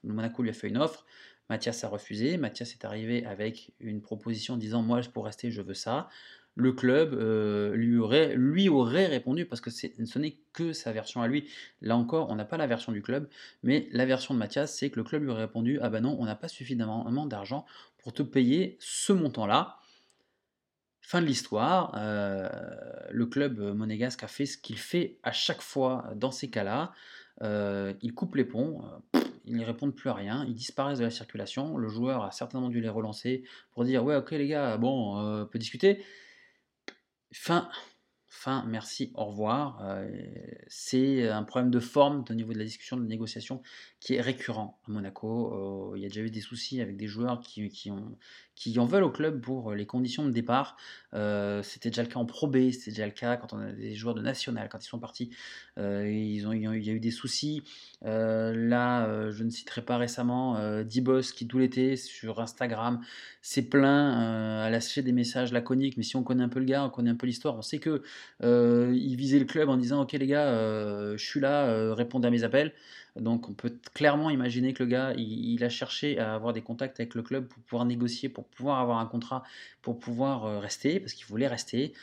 [0.03, 1.05] Monaco lui a fait une offre,
[1.49, 5.73] Mathias a refusé, Mathias est arrivé avec une proposition disant moi pour rester je veux
[5.73, 6.09] ça.
[6.57, 11.21] Le club euh, lui, aurait, lui aurait répondu parce que ce n'est que sa version
[11.21, 11.49] à lui.
[11.81, 13.27] Là encore, on n'a pas la version du club,
[13.61, 16.15] mais la version de Mathias, c'est que le club lui aurait répondu ah ben non,
[16.19, 17.65] on n'a pas suffisamment d'argent
[17.97, 19.79] pour te payer ce montant-là.
[21.01, 22.49] Fin de l'histoire, euh,
[23.11, 26.93] le club monégasque a fait ce qu'il fait à chaque fois dans ces cas-là.
[27.43, 28.81] Euh, il coupe les ponts,
[29.15, 31.77] euh, ils ne répondent plus à rien, ils disparaissent de la circulation.
[31.77, 35.45] Le joueur a certainement dû les relancer pour dire Ouais, ok les gars, bon, on
[35.45, 36.03] peut discuter.
[37.33, 37.67] Fin,
[38.35, 39.83] fin, merci, au revoir.
[40.67, 43.61] c'est un problème de forme au niveau de la discussion, de négociation
[43.99, 45.93] qui est récurrent à Monaco.
[45.95, 47.69] il y a déjà eu des soucis avec des joueurs qui,
[48.55, 50.77] qui en veulent au club pour les conditions de départ.
[51.13, 53.71] Euh, c'était déjà le cas en Pro B, c'était déjà le cas quand on a
[53.71, 55.29] des joueurs de national, quand ils sont partis,
[55.77, 57.63] euh, il y a eu des soucis.
[58.05, 63.01] Euh, là, je ne citerai pas récemment Dibos qui tout l'été sur Instagram
[63.41, 64.15] s'est plaint
[64.65, 67.11] à lâcher des messages laconiques, mais si on connaît un peu le gars, on connaît
[67.11, 68.03] un peu l'histoire, on sait que
[68.41, 70.51] il visait le club en disant ok les gars,
[71.15, 72.73] je suis là, répondez à mes appels.
[73.15, 76.99] Donc on peut clairement imaginer que le gars, il, a cherché à avoir des contacts
[76.99, 79.43] avec le club pour pouvoir négocier, pour pouvoir avoir un contrat,
[79.81, 81.93] pour pouvoir euh, rester, parce qu'il voulait rester.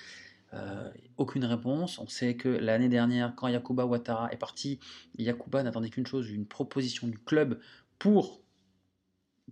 [0.54, 1.98] Euh, aucune réponse.
[1.98, 4.80] On sait que l'année dernière, quand Yakuba Ouattara est parti,
[5.18, 7.58] Yakuba n'attendait qu'une chose, une proposition du club
[7.98, 8.40] pour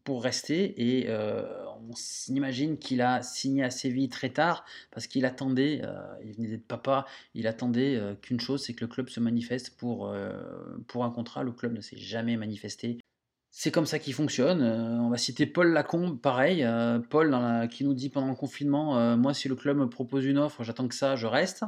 [0.04, 1.44] pour rester et euh,
[1.88, 6.48] on s'imagine qu'il a signé assez vite très tard parce qu'il attendait, euh, il venait
[6.48, 10.14] d'être papa, il attendait euh, qu'une chose, c'est que le club se manifeste pour,
[10.86, 11.42] pour un contrat.
[11.42, 12.98] Le club ne s'est jamais manifesté.
[13.52, 14.62] C'est comme ça qu'il fonctionne.
[14.62, 16.64] on va citer Paul Lacombe, pareil.
[17.10, 20.62] Paul qui nous dit pendant le confinement, moi si le club me propose une offre,
[20.62, 21.64] j'attends que ça, je reste.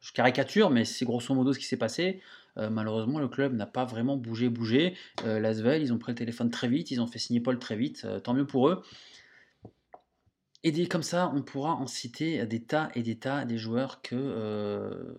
[0.00, 2.20] Je caricature, mais c'est grosso modo ce qui s'est passé.
[2.58, 4.94] Euh, malheureusement, le club n'a pas vraiment bougé, bougé.
[5.24, 7.76] Euh, Lasvel, ils ont pris le téléphone très vite, ils ont fait signer Paul très
[7.76, 8.82] vite, euh, tant mieux pour eux.
[10.64, 15.14] Et comme ça, on pourra en citer des tas et des tas des joueurs que,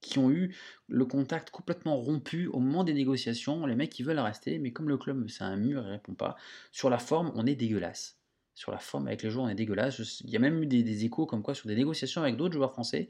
[0.00, 0.54] qui ont eu
[0.88, 3.64] le contact complètement rompu au moment des négociations.
[3.66, 6.36] Les mecs, ils veulent rester, mais comme le club, c'est un mur, il répond pas.
[6.72, 8.18] Sur la forme, on est dégueulasse
[8.54, 10.20] sur la forme avec les joueurs, on est dégueulasse.
[10.20, 12.72] il y a même eu des, échos comme quoi sur des négociations avec d'autres joueurs
[12.72, 13.08] français,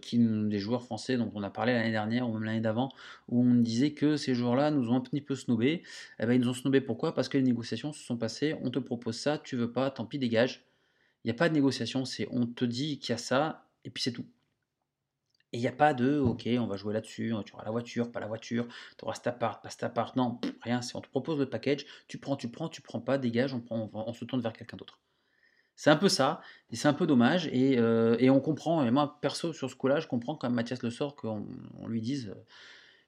[0.00, 2.90] qui, des joueurs français dont on a parlé l'année dernière ou même l'année d'avant,
[3.28, 5.82] où on disait que ces joueurs-là nous ont un petit peu snobé.
[6.18, 7.14] Eh ben, ils nous ont snobé pourquoi?
[7.14, 10.06] Parce que les négociations se sont passées, on te propose ça, tu veux pas, tant
[10.06, 10.64] pis, dégage.
[11.24, 13.90] Il n'y a pas de négociation, c'est on te dit qu'il y a ça, et
[13.90, 14.26] puis c'est tout.
[15.52, 18.10] Et il n'y a pas de, ok, on va jouer là-dessus, tu auras la voiture,
[18.10, 18.66] pas la voiture,
[18.98, 20.16] tu auras cet appart, pas cet appart.
[20.16, 23.18] Non, rien, c'est on te propose le package, tu prends, tu prends, tu prends pas,
[23.18, 24.98] dégage, on, prend, on, se tourne vers quelqu'un d'autre.
[25.76, 28.90] C'est un peu ça, et c'est un peu dommage, et, euh, et, on comprend, et
[28.90, 31.46] moi perso sur ce coup-là, je comprends quand Mathias Le Sort qu'on
[31.78, 32.34] on lui dise,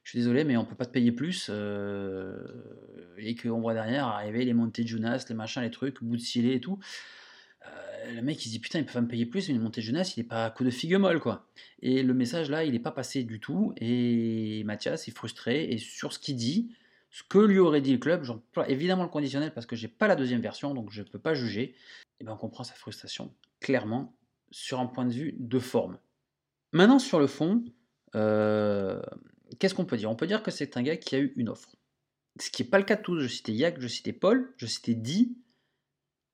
[0.05, 2.39] je suis désolé, mais on peut pas te payer plus, euh,
[3.19, 6.47] et qu'on voit derrière arriver les montées de Jonas, les machins, les trucs, bout de
[6.49, 6.79] et tout.
[7.67, 9.83] Euh, le mec il se dit putain il peut me payer plus, mais une montée
[9.83, 11.47] jeunesse il est pas à coup de figue molle quoi.
[11.83, 15.79] Et le message là il n'est pas passé du tout et Mathias est frustré et
[15.79, 16.75] sur ce qu'il dit,
[17.11, 20.07] ce que lui aurait dit le club, j'emploie évidemment le conditionnel parce que j'ai pas
[20.07, 21.75] la deuxième version donc je peux pas juger,
[22.21, 24.15] et ben on comprend sa frustration clairement
[24.51, 25.99] sur un point de vue de forme.
[26.73, 27.65] Maintenant sur le fond,
[28.15, 29.01] euh,
[29.59, 30.11] qu'est-ce qu'on peut dire?
[30.11, 31.77] On peut dire que c'est un gars qui a eu une offre.
[32.39, 33.19] Ce qui n'est pas le cas de tous.
[33.21, 35.37] Je citais Yak, je citais Paul, je citais Di,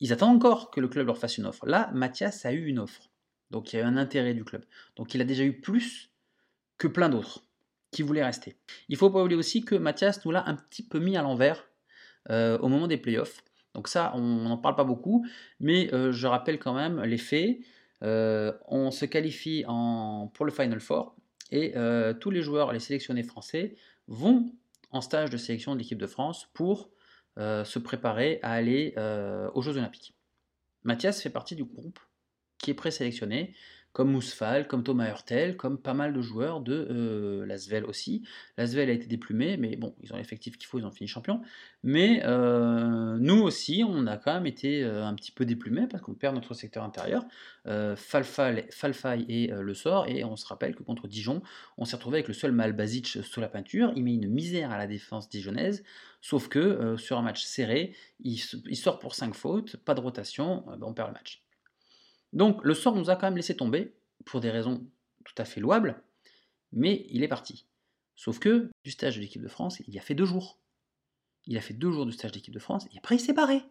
[0.02, 1.64] ils attendent encore que le club leur fasse une offre.
[1.64, 3.08] Là, Mathias a eu une offre.
[3.52, 4.64] Donc il y a eu un intérêt du club.
[4.96, 6.10] Donc il a déjà eu plus
[6.76, 7.44] que plein d'autres
[7.92, 8.56] qui voulaient rester.
[8.88, 11.68] Il faut pas oublier aussi que Mathias nous l'a un petit peu mis à l'envers
[12.30, 13.44] euh, au moment des playoffs.
[13.74, 15.24] Donc ça, on n'en parle pas beaucoup,
[15.60, 17.60] mais euh, je rappelle quand même les faits.
[18.02, 19.64] Euh, on se qualifie
[20.34, 21.14] pour le Final Four
[21.52, 21.74] et
[22.18, 23.76] tous les joueurs, les sélectionnés français,
[24.08, 24.52] vont
[24.90, 26.90] en stage de sélection de l'équipe de France pour
[27.38, 30.14] euh, se préparer à aller euh, aux Jeux Olympiques.
[30.84, 31.98] Mathias fait partie du groupe
[32.58, 33.54] qui est présélectionné.
[33.92, 38.22] Comme Mousfal, comme Thomas Hurtel, comme pas mal de joueurs de euh, Lasvel aussi.
[38.56, 41.42] Lasvel a été déplumé, mais bon, ils ont l'effectif qu'il faut, ils ont fini champion.
[41.82, 46.02] Mais euh, nous aussi, on a quand même été euh, un petit peu déplumés parce
[46.02, 47.24] qu'on perd notre secteur intérieur.
[47.66, 51.42] Euh, Falfay et le sort, et on se rappelle que contre Dijon,
[51.76, 53.92] on s'est retrouvé avec le seul Malbasic sous la peinture.
[53.94, 55.84] Il met une misère à la défense dijonnaise,
[56.20, 60.78] sauf que sur un match serré, il, sort pour 5 fautes, pas de rotation, ben,
[60.82, 61.42] on perd le match.
[62.32, 64.86] Donc le sort nous a quand même laissé tomber, pour des raisons
[65.24, 66.02] tout à fait louables,
[66.72, 67.66] mais il est parti.
[68.16, 70.58] Sauf que du stage de l'équipe de France, il y a fait deux jours.
[71.46, 73.62] Il a fait deux jours de stage d'équipe de France, et après il s'est barré.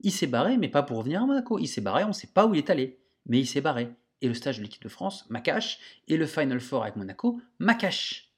[0.00, 1.58] Il s'est barré, mais pas pour revenir à Monaco.
[1.58, 3.88] Il s'est barré, on ne sait pas où il est allé, mais il s'est barré.
[4.20, 8.32] Et le stage de l'équipe de France, Macache, et le Final Four avec Monaco, Macache.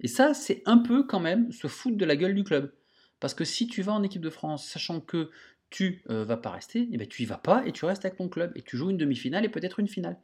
[0.00, 2.74] Et ça, c'est un peu quand même se foutre de la gueule du club.
[3.20, 5.30] Parce que si tu vas en équipe de France, sachant que
[5.74, 8.04] tu euh, vas pas rester, et eh ben tu y vas pas et tu restes
[8.04, 10.16] avec ton club et tu joues une demi-finale et peut-être une finale.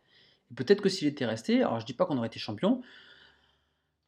[0.54, 2.82] peut-être que s'il était resté, alors je dis pas qu'on aurait été champion,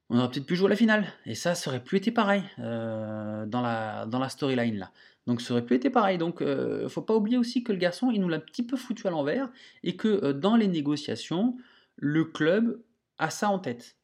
[0.08, 3.44] on aurait peut-être pu jouer la finale et ça, ça aurait plus été pareil euh,
[3.46, 4.92] dans la, dans la storyline là.
[5.26, 6.16] Donc ça aurait plus été pareil.
[6.16, 8.76] Donc euh, faut pas oublier aussi que le garçon, il nous l'a un petit peu
[8.76, 9.50] foutu à l'envers
[9.82, 11.56] et que euh, dans les négociations,
[11.96, 12.80] le club
[13.18, 13.96] a ça en tête.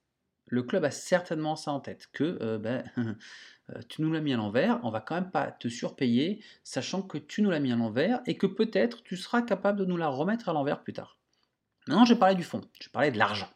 [0.46, 3.14] Le club a certainement ça en tête que ben, Euh,
[3.88, 7.18] tu nous l'as mis à l'envers, on va quand même pas te surpayer, sachant que
[7.18, 10.08] tu nous l'as mis à l'envers et que peut-être tu seras capable de nous la
[10.08, 11.18] remettre à l'envers plus tard.
[11.86, 13.48] Maintenant, je vais parler du fond, je vais parler de l'argent.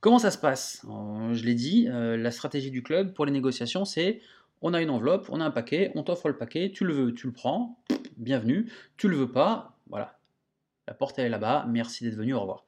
[0.00, 0.84] Comment ça se passe?
[0.88, 4.20] Euh, Je l'ai dit, euh, la stratégie du club pour les négociations, c'est
[4.62, 7.14] on a une enveloppe, on a un paquet, on t'offre le paquet, tu le veux,
[7.14, 7.82] tu le prends,
[8.16, 10.18] bienvenue, tu le veux pas, voilà.
[10.86, 12.64] La porte elle est là-bas, merci d'être venu, au revoir.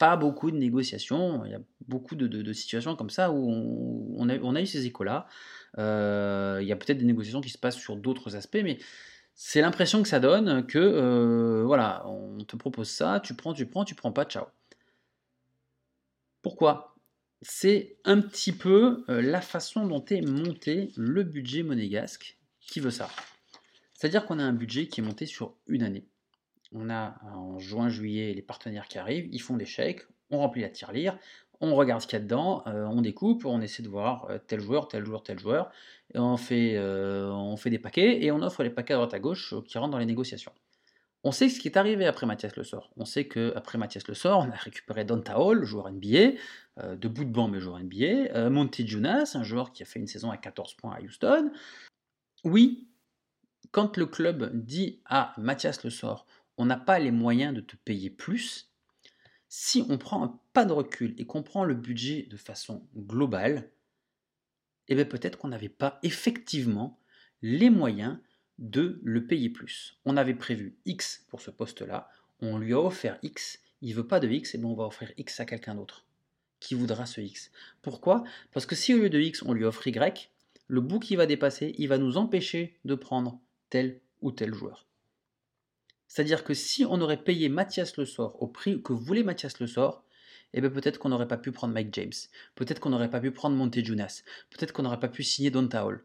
[0.00, 1.44] Pas beaucoup de négociations.
[1.44, 5.28] Il y a beaucoup de, situations comme ça où on, a, eu ces échos-là.
[5.76, 8.78] Euh, il y a peut-être des négociations qui se passent sur d'autres aspects, mais
[9.34, 13.66] c'est l'impression que ça donne que euh, voilà, on te propose ça, tu prends, tu
[13.66, 14.46] prends, tu prends pas, ciao.
[16.40, 16.96] Pourquoi?
[17.42, 22.90] C'est un petit peu euh, la façon dont est monté le budget monégasque qui veut
[22.90, 23.10] ça.
[23.92, 26.06] C'est-à-dire qu'on a un budget qui est monté sur une année
[26.72, 30.68] on a en juin-juillet les partenaires qui arrivent, ils font des chèques, on remplit la
[30.68, 31.16] tirelire,
[31.60, 34.38] on regarde ce qu'il y a dedans, euh, on découpe, on essaie de voir euh,
[34.38, 35.70] tel joueur, tel joueur, tel joueur,
[36.14, 39.14] et on fait, euh, on fait des paquets et on offre les paquets à droite
[39.14, 40.52] à gauche qui rentrent dans les négociations.
[41.22, 42.90] On sait ce qui est arrivé après Mathias Le Sort.
[42.96, 46.32] On sait qu'après Mathias Le Sort, on a récupéré Donta Hall, joueur NBA,
[46.96, 50.06] de bout de banc mais joueur NBA, Monty Jonas, un joueur qui a fait une
[50.06, 51.50] saison à 14 points à Houston.
[52.42, 52.88] Oui,
[53.70, 56.26] quand le club dit à Mathias Le Sort,
[56.60, 58.68] on n'a pas les moyens de te payer plus,
[59.48, 63.70] si on prend un pas de recul et qu'on prend le budget de façon globale,
[64.88, 67.00] eh bien peut-être qu'on n'avait pas effectivement
[67.40, 68.18] les moyens
[68.58, 69.98] de le payer plus.
[70.04, 74.20] On avait prévu X pour ce poste-là, on lui a offert X, il veut pas
[74.20, 76.04] de X, et eh bien on va offrir X à quelqu'un d'autre
[76.60, 77.50] qui voudra ce X.
[77.80, 78.22] Pourquoi?
[78.52, 80.30] Parce que si au lieu de X on lui offre Y,
[80.66, 84.89] le bout qui va dépasser, il va nous empêcher de prendre tel ou tel joueur.
[86.10, 89.68] C'est-à-dire que si on aurait payé Mathias Le Sort au prix que voulait Mathias Le
[89.68, 90.04] Sort,
[90.52, 92.12] eh bien peut-être qu'on n'aurait pas pu prendre Mike James,
[92.56, 96.04] peut-être qu'on n'aurait pas pu prendre Montejunas, peut-être qu'on n'aurait pas pu signer Donta Hall.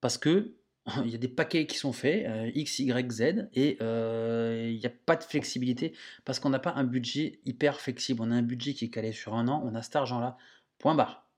[0.00, 0.54] Parce que
[1.04, 4.78] il y a des paquets qui sont faits, euh, X, Y, Z, et euh, il
[4.78, 8.22] n'y a pas de flexibilité parce qu'on n'a pas un budget hyper flexible.
[8.22, 10.38] On a un budget qui est calé sur un an, on a cet argent-là,
[10.78, 11.28] point barre.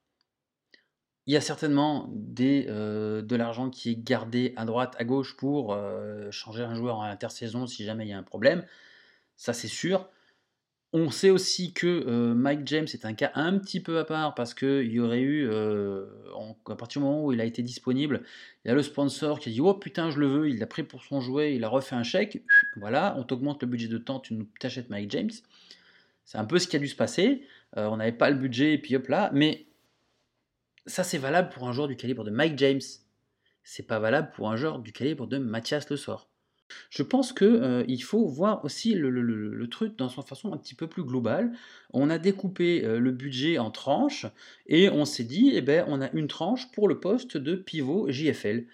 [1.27, 5.37] Il y a certainement des, euh, de l'argent qui est gardé à droite, à gauche
[5.37, 8.65] pour euh, changer un joueur en intersaison si jamais il y a un problème.
[9.37, 10.09] Ça, c'est sûr.
[10.93, 14.35] On sait aussi que euh, Mike James est un cas un petit peu à part
[14.35, 18.25] parce qu'il y aurait eu, à partir du moment où il a été disponible,
[18.65, 20.67] il y a le sponsor qui a dit Oh putain, je le veux, il l'a
[20.67, 22.43] pris pour son jouet, il a refait un chèque.
[22.77, 25.31] Voilà, on t'augmente le budget de temps, tu t'achètes Mike James.
[26.25, 27.47] C'est un peu ce qui a dû se passer.
[27.77, 29.31] on n'avait pas le budget et puis hop là.
[29.33, 29.67] Mais
[30.87, 32.81] ça, c'est valable pour un joueur du calibre de Mike James.
[33.65, 36.29] C'est pas valable pour un joueur du calibre de Mathias Le Sort.
[36.91, 40.87] Je pense qu'il euh, faut voir aussi le, truc dans son façon un petit peu
[40.87, 41.53] plus globale.
[41.93, 44.27] On a découpé euh, le budget en tranches
[44.67, 48.11] et on s'est dit, eh ben, on a une tranche pour le poste de pivot
[48.11, 48.65] JFL.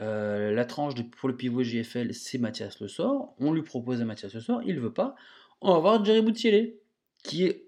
[0.00, 3.34] Euh, la tranche pour le pivot JFL, c'est Mathias Le Sort.
[3.38, 5.16] On lui propose Mathias Le Sort, il veut pas.
[5.60, 6.78] On va voir Jerry Boutielé,
[7.22, 7.65] qui est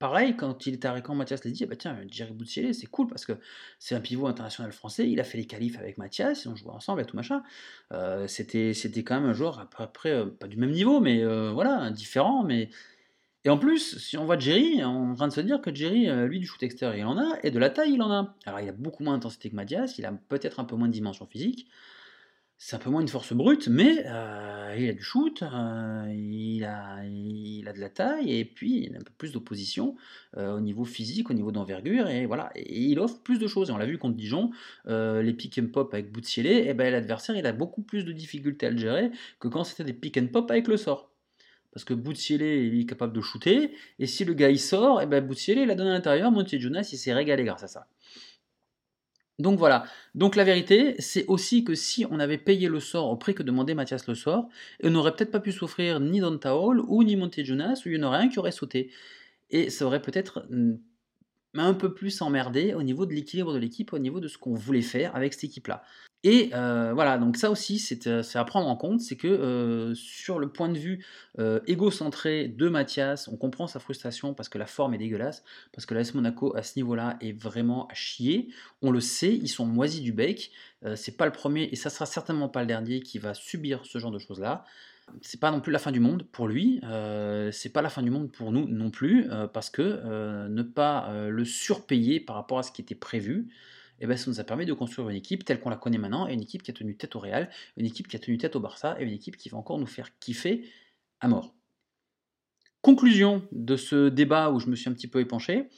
[0.00, 3.06] pareil, quand il était à Récan, Mathias l'a dit, bah tiens, Jerry Boutsielé, c'est cool
[3.06, 3.34] parce que
[3.78, 7.02] c'est un pivot international français, il a fait les qualifs avec Mathias, on jouait ensemble
[7.02, 7.42] et tout machin.
[7.92, 8.72] Euh, c'était,
[9.04, 12.42] quand même un joueur après, euh, pas du même niveau, mais euh, voilà, différent.
[12.42, 12.70] Mais...
[13.44, 15.74] Et en plus, si on voit Jerry, on est en train de se dire que
[15.74, 18.34] Jerry, lui, du shoot extérieur, il en a, et de la taille, il en a.
[18.46, 20.92] Alors, il a beaucoup moins d'intensité que Mathias, il a peut-être un peu moins de
[20.92, 21.68] dimension physique.
[22.62, 26.62] C'est un peu moins une force brute, mais euh, il a du shoot, euh, il,
[26.62, 27.02] a,
[27.72, 29.96] de la taille, et puis il a un peu plus d'opposition
[30.36, 33.70] euh, au niveau physique, au niveau d'envergure, et voilà, et il offre plus de choses.
[33.70, 34.50] Et on l'a vu contre Dijon,
[34.86, 38.12] les pick and pop avec Boutsiele, et eh ben l'adversaire il a beaucoup plus de
[38.12, 41.10] difficultés à le gérer que quand c'était des pick and pop avec le sort.
[41.72, 45.04] Parce que Boutsiele il est capable de shooter, et si le gars il sort, et
[45.04, 47.68] eh ben Boutsiele il a donné à l'intérieur, Montier Jonas il s'est régalé grâce à
[47.68, 47.86] ça.
[49.40, 49.84] Donc voilà.
[50.14, 53.42] Donc la vérité, c'est aussi que si on avait payé le sort au prix que
[53.42, 54.48] demandait Mathias le sort,
[54.82, 58.00] on n'aurait peut-être pas pu souffrir ni Don Taol ou ni Montejunas, ou il y
[58.02, 58.90] en aurait un qui aurait sauté.
[59.50, 60.74] Et ça aurait peut-être hmm,
[61.54, 64.54] un peu plus emmerdé au niveau de l'équilibre de l'équipe, au niveau de ce qu'on
[64.54, 65.82] voulait faire avec cette équipe-là.
[66.22, 69.94] Et euh, voilà, donc ça aussi, euh, c'est à prendre en compte, c'est que euh,
[69.94, 71.04] sur le point de vue
[71.66, 75.42] égocentré de Mathias, on comprend sa frustration parce que la forme est dégueulasse,
[75.72, 78.50] parce que l'AS Monaco à ce niveau-là est vraiment à chier.
[78.82, 80.50] On le sait, ils sont moisis du bec.
[80.96, 83.98] c'est pas le premier et ça sera certainement pas le dernier qui va subir ce
[83.98, 84.66] genre de choses-là.
[85.22, 86.82] C'est pas non plus la fin du monde pour lui,
[87.52, 91.44] c'est pas la fin du monde pour nous non plus, parce que ne pas le
[91.46, 93.48] surpayer par rapport à ce qui était prévu,
[94.00, 95.98] et eh ben, ça nous a permis de construire une équipe telle qu'on la connaît
[95.98, 98.38] maintenant, et une équipe qui a tenu tête au Real, une équipe qui a tenu
[98.38, 100.64] tête au Barça, et une équipe qui va encore nous faire kiffer
[101.20, 101.54] à mort.
[102.80, 105.68] Conclusion de ce débat où je me suis un petit peu épanché.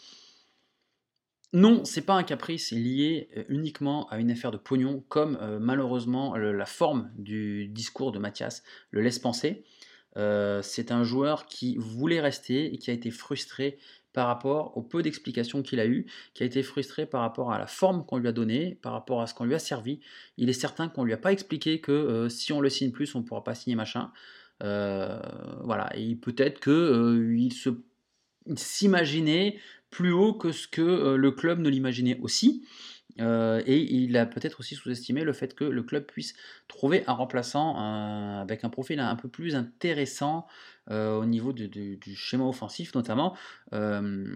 [1.53, 5.59] Non, c'est pas un caprice lié euh, uniquement à une affaire de pognon, comme euh,
[5.61, 9.65] malheureusement la forme du discours de Mathias le laisse penser.
[10.17, 13.79] Euh, c'est un joueur qui voulait rester et qui a été frustré
[14.13, 17.59] par rapport au peu d'explications qu'il a eu, qui a été frustré par rapport à
[17.59, 20.01] la forme qu'on lui a donnée, par rapport à ce qu'on lui a servi.
[20.37, 23.15] Il est certain qu'on lui a pas expliqué que euh, si on le signe plus,
[23.15, 24.13] on ne pourra pas signer machin.
[24.63, 25.19] Euh,
[25.65, 27.71] voilà, et peut-être qu'il euh, se
[28.57, 29.59] s'imaginait
[29.91, 32.67] plus haut que ce que le club ne l'imaginait aussi.
[33.19, 36.35] et il a peut-être aussi sous-estimé le fait que le club puisse
[36.67, 37.77] trouver un remplaçant
[38.41, 40.47] avec un profil un peu plus intéressant
[40.91, 43.37] euh, au niveau du schéma offensif notamment,
[43.73, 44.27] euh,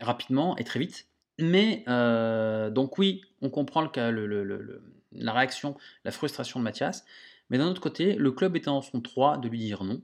[0.00, 1.06] rapidement et très vite.
[1.38, 7.04] Mais euh, donc oui, on comprend la réaction, la frustration de Mathias,
[7.50, 10.00] mais d'un autre côté, le club était dans son droit de lui dire non.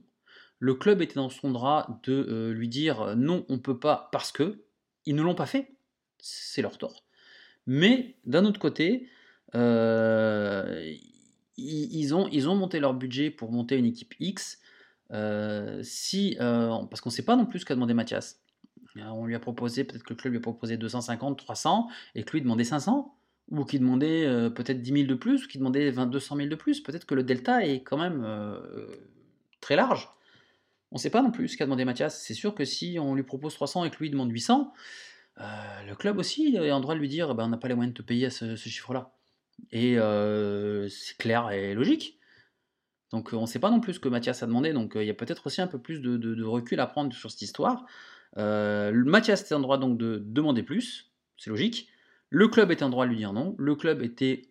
[0.59, 4.31] Le club était dans son droit de lui dire non, on ne peut pas parce
[4.31, 4.63] que
[5.07, 5.71] ils ne l'ont pas fait.
[6.19, 7.03] C'est leur tort.
[7.65, 9.09] Mais d'un autre côté,
[9.55, 9.59] ils,
[12.13, 14.59] ont, ils ont monté leur budget pour monter une équipe X
[15.83, 18.41] si, euh, parce qu'on ne sait pas non plus ce qu'a demandé Mathias.
[18.97, 22.23] Euh, on lui a proposé, peut-être que le club lui a proposé 250, 300, et
[22.23, 23.15] que lui demandait 500,
[23.51, 26.81] ou qu'il demandait peut-être 10 000 de plus, ou qu'il demandait 200 000 de plus.
[26.81, 28.25] Peut-être que le delta est quand même
[29.61, 30.09] très large.
[30.91, 32.21] On ne sait pas non plus ce qu'a demandé Mathias.
[32.21, 34.73] C'est sûr que si on lui propose 300 et que lui demande 800,
[35.37, 37.93] le club aussi est en droit de lui dire ben, on n'a pas les moyens
[37.93, 39.11] de te payer à ce chiffre-là.
[39.71, 39.97] Et
[40.89, 42.17] c'est clair et logique.
[43.13, 45.09] Donc on ne sait pas non plus ce que Mathias a demandé, donc il y
[45.11, 47.85] a peut-être aussi un peu plus de, recul à prendre sur cette histoire.
[48.35, 51.87] Mathias était en droit donc de demander plus, c'est logique.
[52.31, 53.55] Le club était en droit de lui dire non.
[53.59, 54.49] Le club était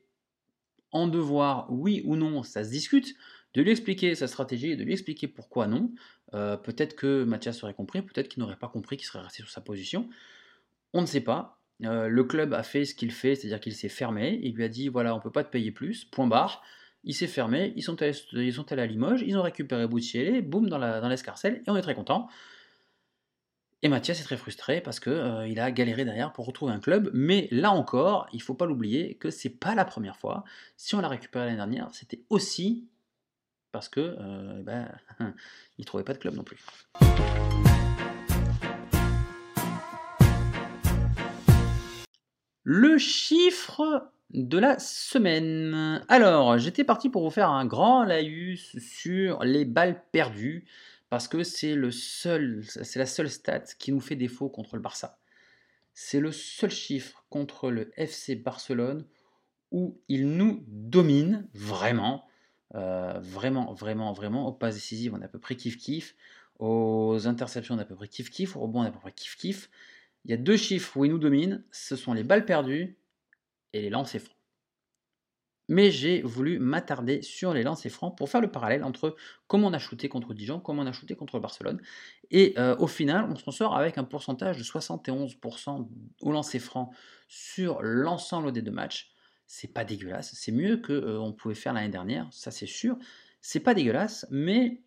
[0.92, 3.16] en devoir, oui ou non, ça se discute,
[3.54, 5.90] de lui expliquer sa stratégie et de lui expliquer pourquoi non.
[6.30, 9.60] peut-être que Mathias aurait compris, peut-être qu'il n'aurait pas compris, qu'il serait resté sur sa
[9.60, 10.08] position.
[10.92, 11.58] On ne sait pas.
[11.80, 14.38] le club a fait ce qu'il fait, c'est-à-dire qu'il s'est fermé.
[14.44, 16.62] Il lui a dit voilà, on ne peut pas te payer plus, point barre
[17.04, 20.68] il s'est fermé, ils sont, allés, ils sont à Limoges, ils ont récupéré Boutielé, boum,
[20.68, 22.28] dans l'escarcelle, et on est très content.
[23.84, 26.78] Et Mathias est très frustré parce qu'il euh, il a galéré derrière pour retrouver un
[26.78, 30.44] club, mais là encore, il ne faut pas l'oublier que c'est pas la première fois.
[30.76, 32.86] Si on l'a récupéré l'année dernière, c'était aussi
[33.72, 34.88] parce que euh, eh ben,
[35.78, 36.64] il trouvait pas de club non plus.
[42.62, 46.04] Le chiffre de la semaine.
[46.08, 50.64] Alors, j'étais parti pour vous faire un grand laïus sur les balles perdues,
[51.10, 54.82] parce que c'est le seul, c'est la seule stat qui nous fait défaut contre le
[54.82, 55.18] Barça.
[55.94, 59.04] C'est le seul chiffre contre le FC Barcelone
[59.70, 62.26] où il nous domine vraiment,
[62.74, 64.46] euh, vraiment, vraiment, vraiment.
[64.48, 66.14] Aux passes décisives, on est à peu près kiff-kiff.
[66.58, 68.56] Aux interceptions, on est à peu près kiff-kiff.
[68.56, 69.68] Aux rebonds, on est à peu près kiff-kiff.
[70.24, 72.96] Il y a deux chiffres où il nous domine, ce sont les balles perdues
[73.72, 74.36] et les lancers francs.
[75.68, 79.16] Mais j'ai voulu m'attarder sur les lancers francs pour faire le parallèle entre
[79.46, 81.80] comment on a shooté contre Dijon, comment on a shooté contre Barcelone.
[82.30, 85.88] Et euh, au final, on s'en sort avec un pourcentage de 71%
[86.20, 86.92] au lancer franc
[87.28, 89.12] sur l'ensemble des deux matchs.
[89.46, 92.96] C'est pas dégueulasse, c'est mieux que euh, on pouvait faire l'année dernière, ça c'est sûr.
[93.40, 94.82] C'est pas dégueulasse, mais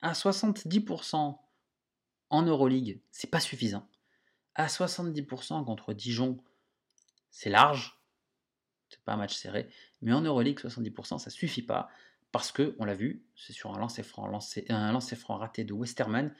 [0.00, 1.38] à 70%
[2.30, 3.88] en Euroleague, c'est pas suffisant.
[4.54, 6.38] À 70% contre Dijon,
[7.30, 8.00] c'est large.
[8.88, 9.68] c'est pas un match serré.
[10.02, 11.88] Mais en Euroleague, 70%, ça suffit pas.
[12.32, 14.28] Parce que, on l'a vu, c'est sur un lancer franc,
[15.38, 16.34] raté de Westerman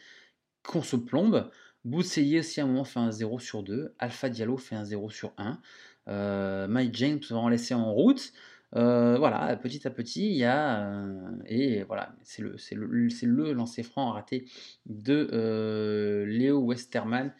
[0.62, 1.50] qu'on se plombe.
[1.84, 3.94] Boutseye aussi à un moment fait un 0 sur 2.
[3.98, 5.60] Alpha Diallo fait un 0 sur 1.
[6.08, 8.32] Euh, Mike James nous avons laissé en route.
[8.76, 10.86] Euh, voilà, petit à petit, il y a.
[10.86, 14.46] Euh, et voilà, c'est le, le, le lancer franc raté
[14.86, 17.32] de euh, Léo Westerman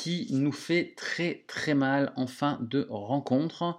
[0.00, 3.78] qui nous fait très très mal en fin de rencontre.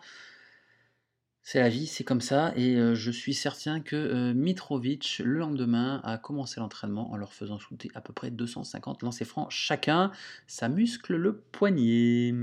[1.42, 6.18] C'est la vie, c'est comme ça, et je suis certain que Mitrovic, le lendemain, a
[6.18, 10.12] commencé l'entraînement en leur faisant shooter à peu près 250 lancers francs chacun.
[10.46, 12.34] Ça muscle le poignet.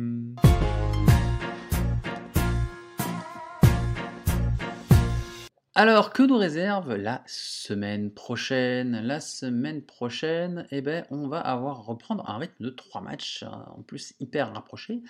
[5.79, 8.99] Alors, que nous réserve la semaine prochaine?
[9.05, 13.83] La semaine prochaine, eh ben, on va avoir reprendre un rythme de trois matchs, en
[13.83, 15.03] plus hyper rapprochés.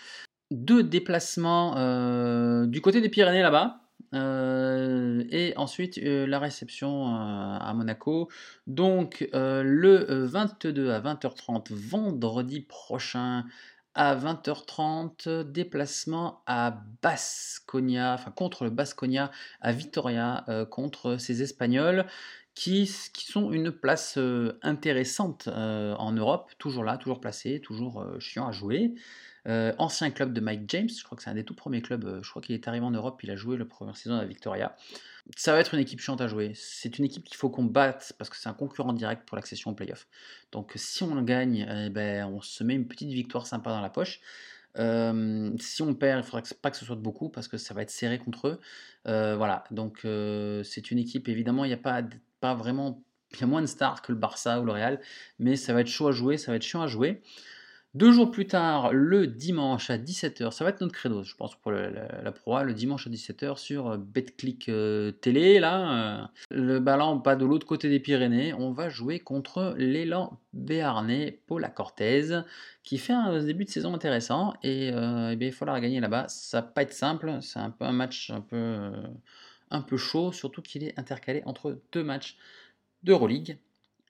[0.51, 1.77] Deux déplacements
[2.67, 8.29] du côté des Pyrénées là-bas, euh, et ensuite euh, la réception euh, à Monaco.
[8.67, 13.45] Donc le 22 à 20h30 vendredi prochain
[13.97, 22.07] à 20h30, déplacement à Basconia, enfin contre le Basconia à Vitoria, contre ces Espagnols
[22.55, 24.19] qui, sont une place
[24.63, 28.95] intéressante en Europe, toujours là, toujours placé, toujours chiant à jouer.
[29.47, 32.05] Euh, ancien club de Mike James, je crois que c'est un des tout premiers clubs,
[32.05, 34.25] euh, je crois qu'il est arrivé en Europe, il a joué la première saison à
[34.25, 34.75] Victoria.
[35.35, 36.53] Ça va être une équipe chiante à jouer.
[36.55, 39.73] C'est une équipe qu'il faut qu'on batte parce que c'est un concurrent direct pour l'accession
[39.73, 40.07] au playoff.
[40.53, 43.91] Donc si on gagne, eh ben, on se met une petite victoire sympa dans la
[43.91, 44.21] poche.
[44.79, 47.75] Euh, si on perd, il ne faudra pas que ce soit beaucoup parce que ça
[47.75, 48.61] va être serré contre eux.
[49.05, 50.07] voilà, donc
[50.65, 52.03] c'est une équipe, évidemment, il n'y a pas,
[52.41, 53.03] pas vraiment,
[53.33, 55.01] il y a moins de stars que le Barça ou le Real,
[55.39, 57.23] mais ça va être chaud à jouer, ça va être chiant à jouer.
[57.97, 61.55] Deux jours plus tard, le dimanche à 17h, ça va être notre credo, je pense,
[61.55, 65.59] pour la, proie, le dimanche à 17h sur euh, BetClick euh, Télé.
[65.59, 68.53] Là, euh, le ballon pas de l'autre côté des Pyrénées.
[68.53, 72.43] On va jouer contre l'élan béarnais Paula Cortez,
[72.83, 74.53] qui fait un début de saison intéressant.
[74.63, 76.29] Et, eh il faudra gagner là-bas.
[76.29, 78.93] Ça va pas être simple, c'est un peu un match un peu,
[79.71, 82.37] un peu chaud, surtout qu'il est intercalé entre deux matchs
[83.05, 83.57] d'Euroleague.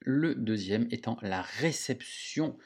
[0.01, 2.57] Le deuxième étant la réception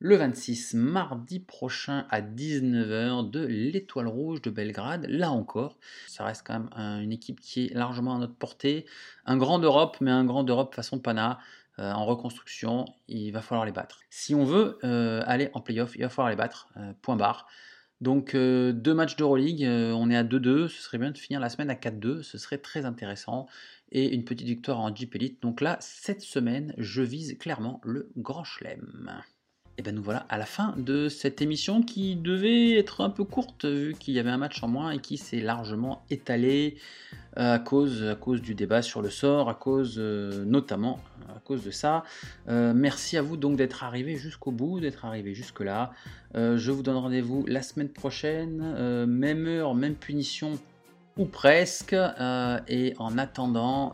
[0.00, 5.06] le 26 mardi prochain à 19h de l'Étoile Rouge de Belgrade.
[5.08, 5.76] Là encore,
[6.06, 8.86] ça reste quand même une équipe qui est largement à notre portée.
[9.26, 11.38] Un grand d'Europe, mais un grand d'Europe façon Pana.
[11.78, 14.00] Euh, en reconstruction, il va falloir les battre.
[14.10, 16.68] Si on veut euh, aller en playoff, il va falloir les battre.
[16.76, 17.46] Euh, point barre.
[18.00, 21.68] Donc deux matchs d'Euroleague, on est à 2-2, ce serait bien de finir la semaine
[21.68, 23.48] à 4-2, ce serait très intéressant.
[23.90, 25.42] Et une petite victoire en Jeep Elite.
[25.42, 29.20] Donc là, cette semaine, je vise clairement le Grand Chelem.
[29.78, 33.22] Et bien nous voilà à la fin de cette émission qui devait être un peu
[33.22, 36.78] courte vu qu'il y avait un match en moins et qui s'est largement étalé
[37.36, 40.98] euh, à cause, à cause du débat sur le sort, à cause euh, notamment
[41.28, 42.02] à cause de ça.
[42.48, 45.92] Euh, merci à vous donc d'être arrivé jusqu'au bout, d'être arrivé jusque là.
[46.34, 50.58] je vous donne rendez-vous la semaine prochaine, même heure, même punition
[51.16, 51.94] ou presque.
[52.66, 53.92] et en attendant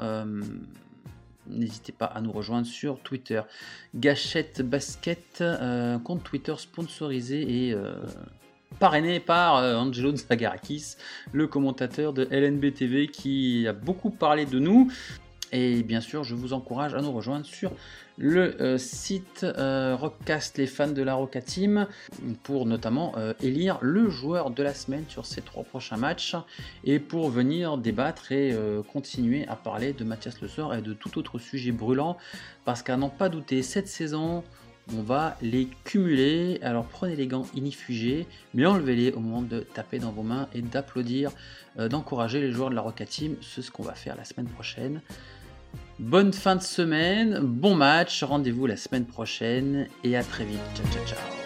[1.47, 3.42] N'hésitez pas à nous rejoindre sur Twitter.
[3.95, 7.95] Gâchette Basket, euh, compte Twitter sponsorisé et euh,
[8.78, 10.97] parrainé par euh, Angelo Zagarakis,
[11.32, 14.90] le commentateur de LNB TV qui a beaucoup parlé de nous.
[15.55, 17.70] Et bien sûr, je vous encourage à nous rejoindre sur
[18.18, 21.86] le euh, site euh, Rockcast, les fans de la Roca Team,
[22.42, 26.34] pour notamment euh, élire le joueur de la semaine sur ces trois prochains matchs
[26.82, 28.52] et pour venir débattre et
[28.92, 32.16] continuer à parler de Mathias Le Sort et de tout autre sujet brûlant.
[32.64, 34.42] Parce qu'à n'en pas douter, cette saison,
[34.92, 36.59] on va les cumuler.
[36.62, 40.62] Alors prenez les gants inifugés, mais enlevez-les au moment de taper dans vos mains et
[40.62, 41.30] d'applaudir,
[41.78, 43.36] d'encourager les joueurs de la Roca Team.
[43.40, 45.00] C'est ce qu'on va faire la semaine prochaine.
[45.99, 50.59] Bonne fin de semaine, bon match, rendez-vous la semaine prochaine et à très vite.
[50.74, 51.43] Ciao ciao ciao.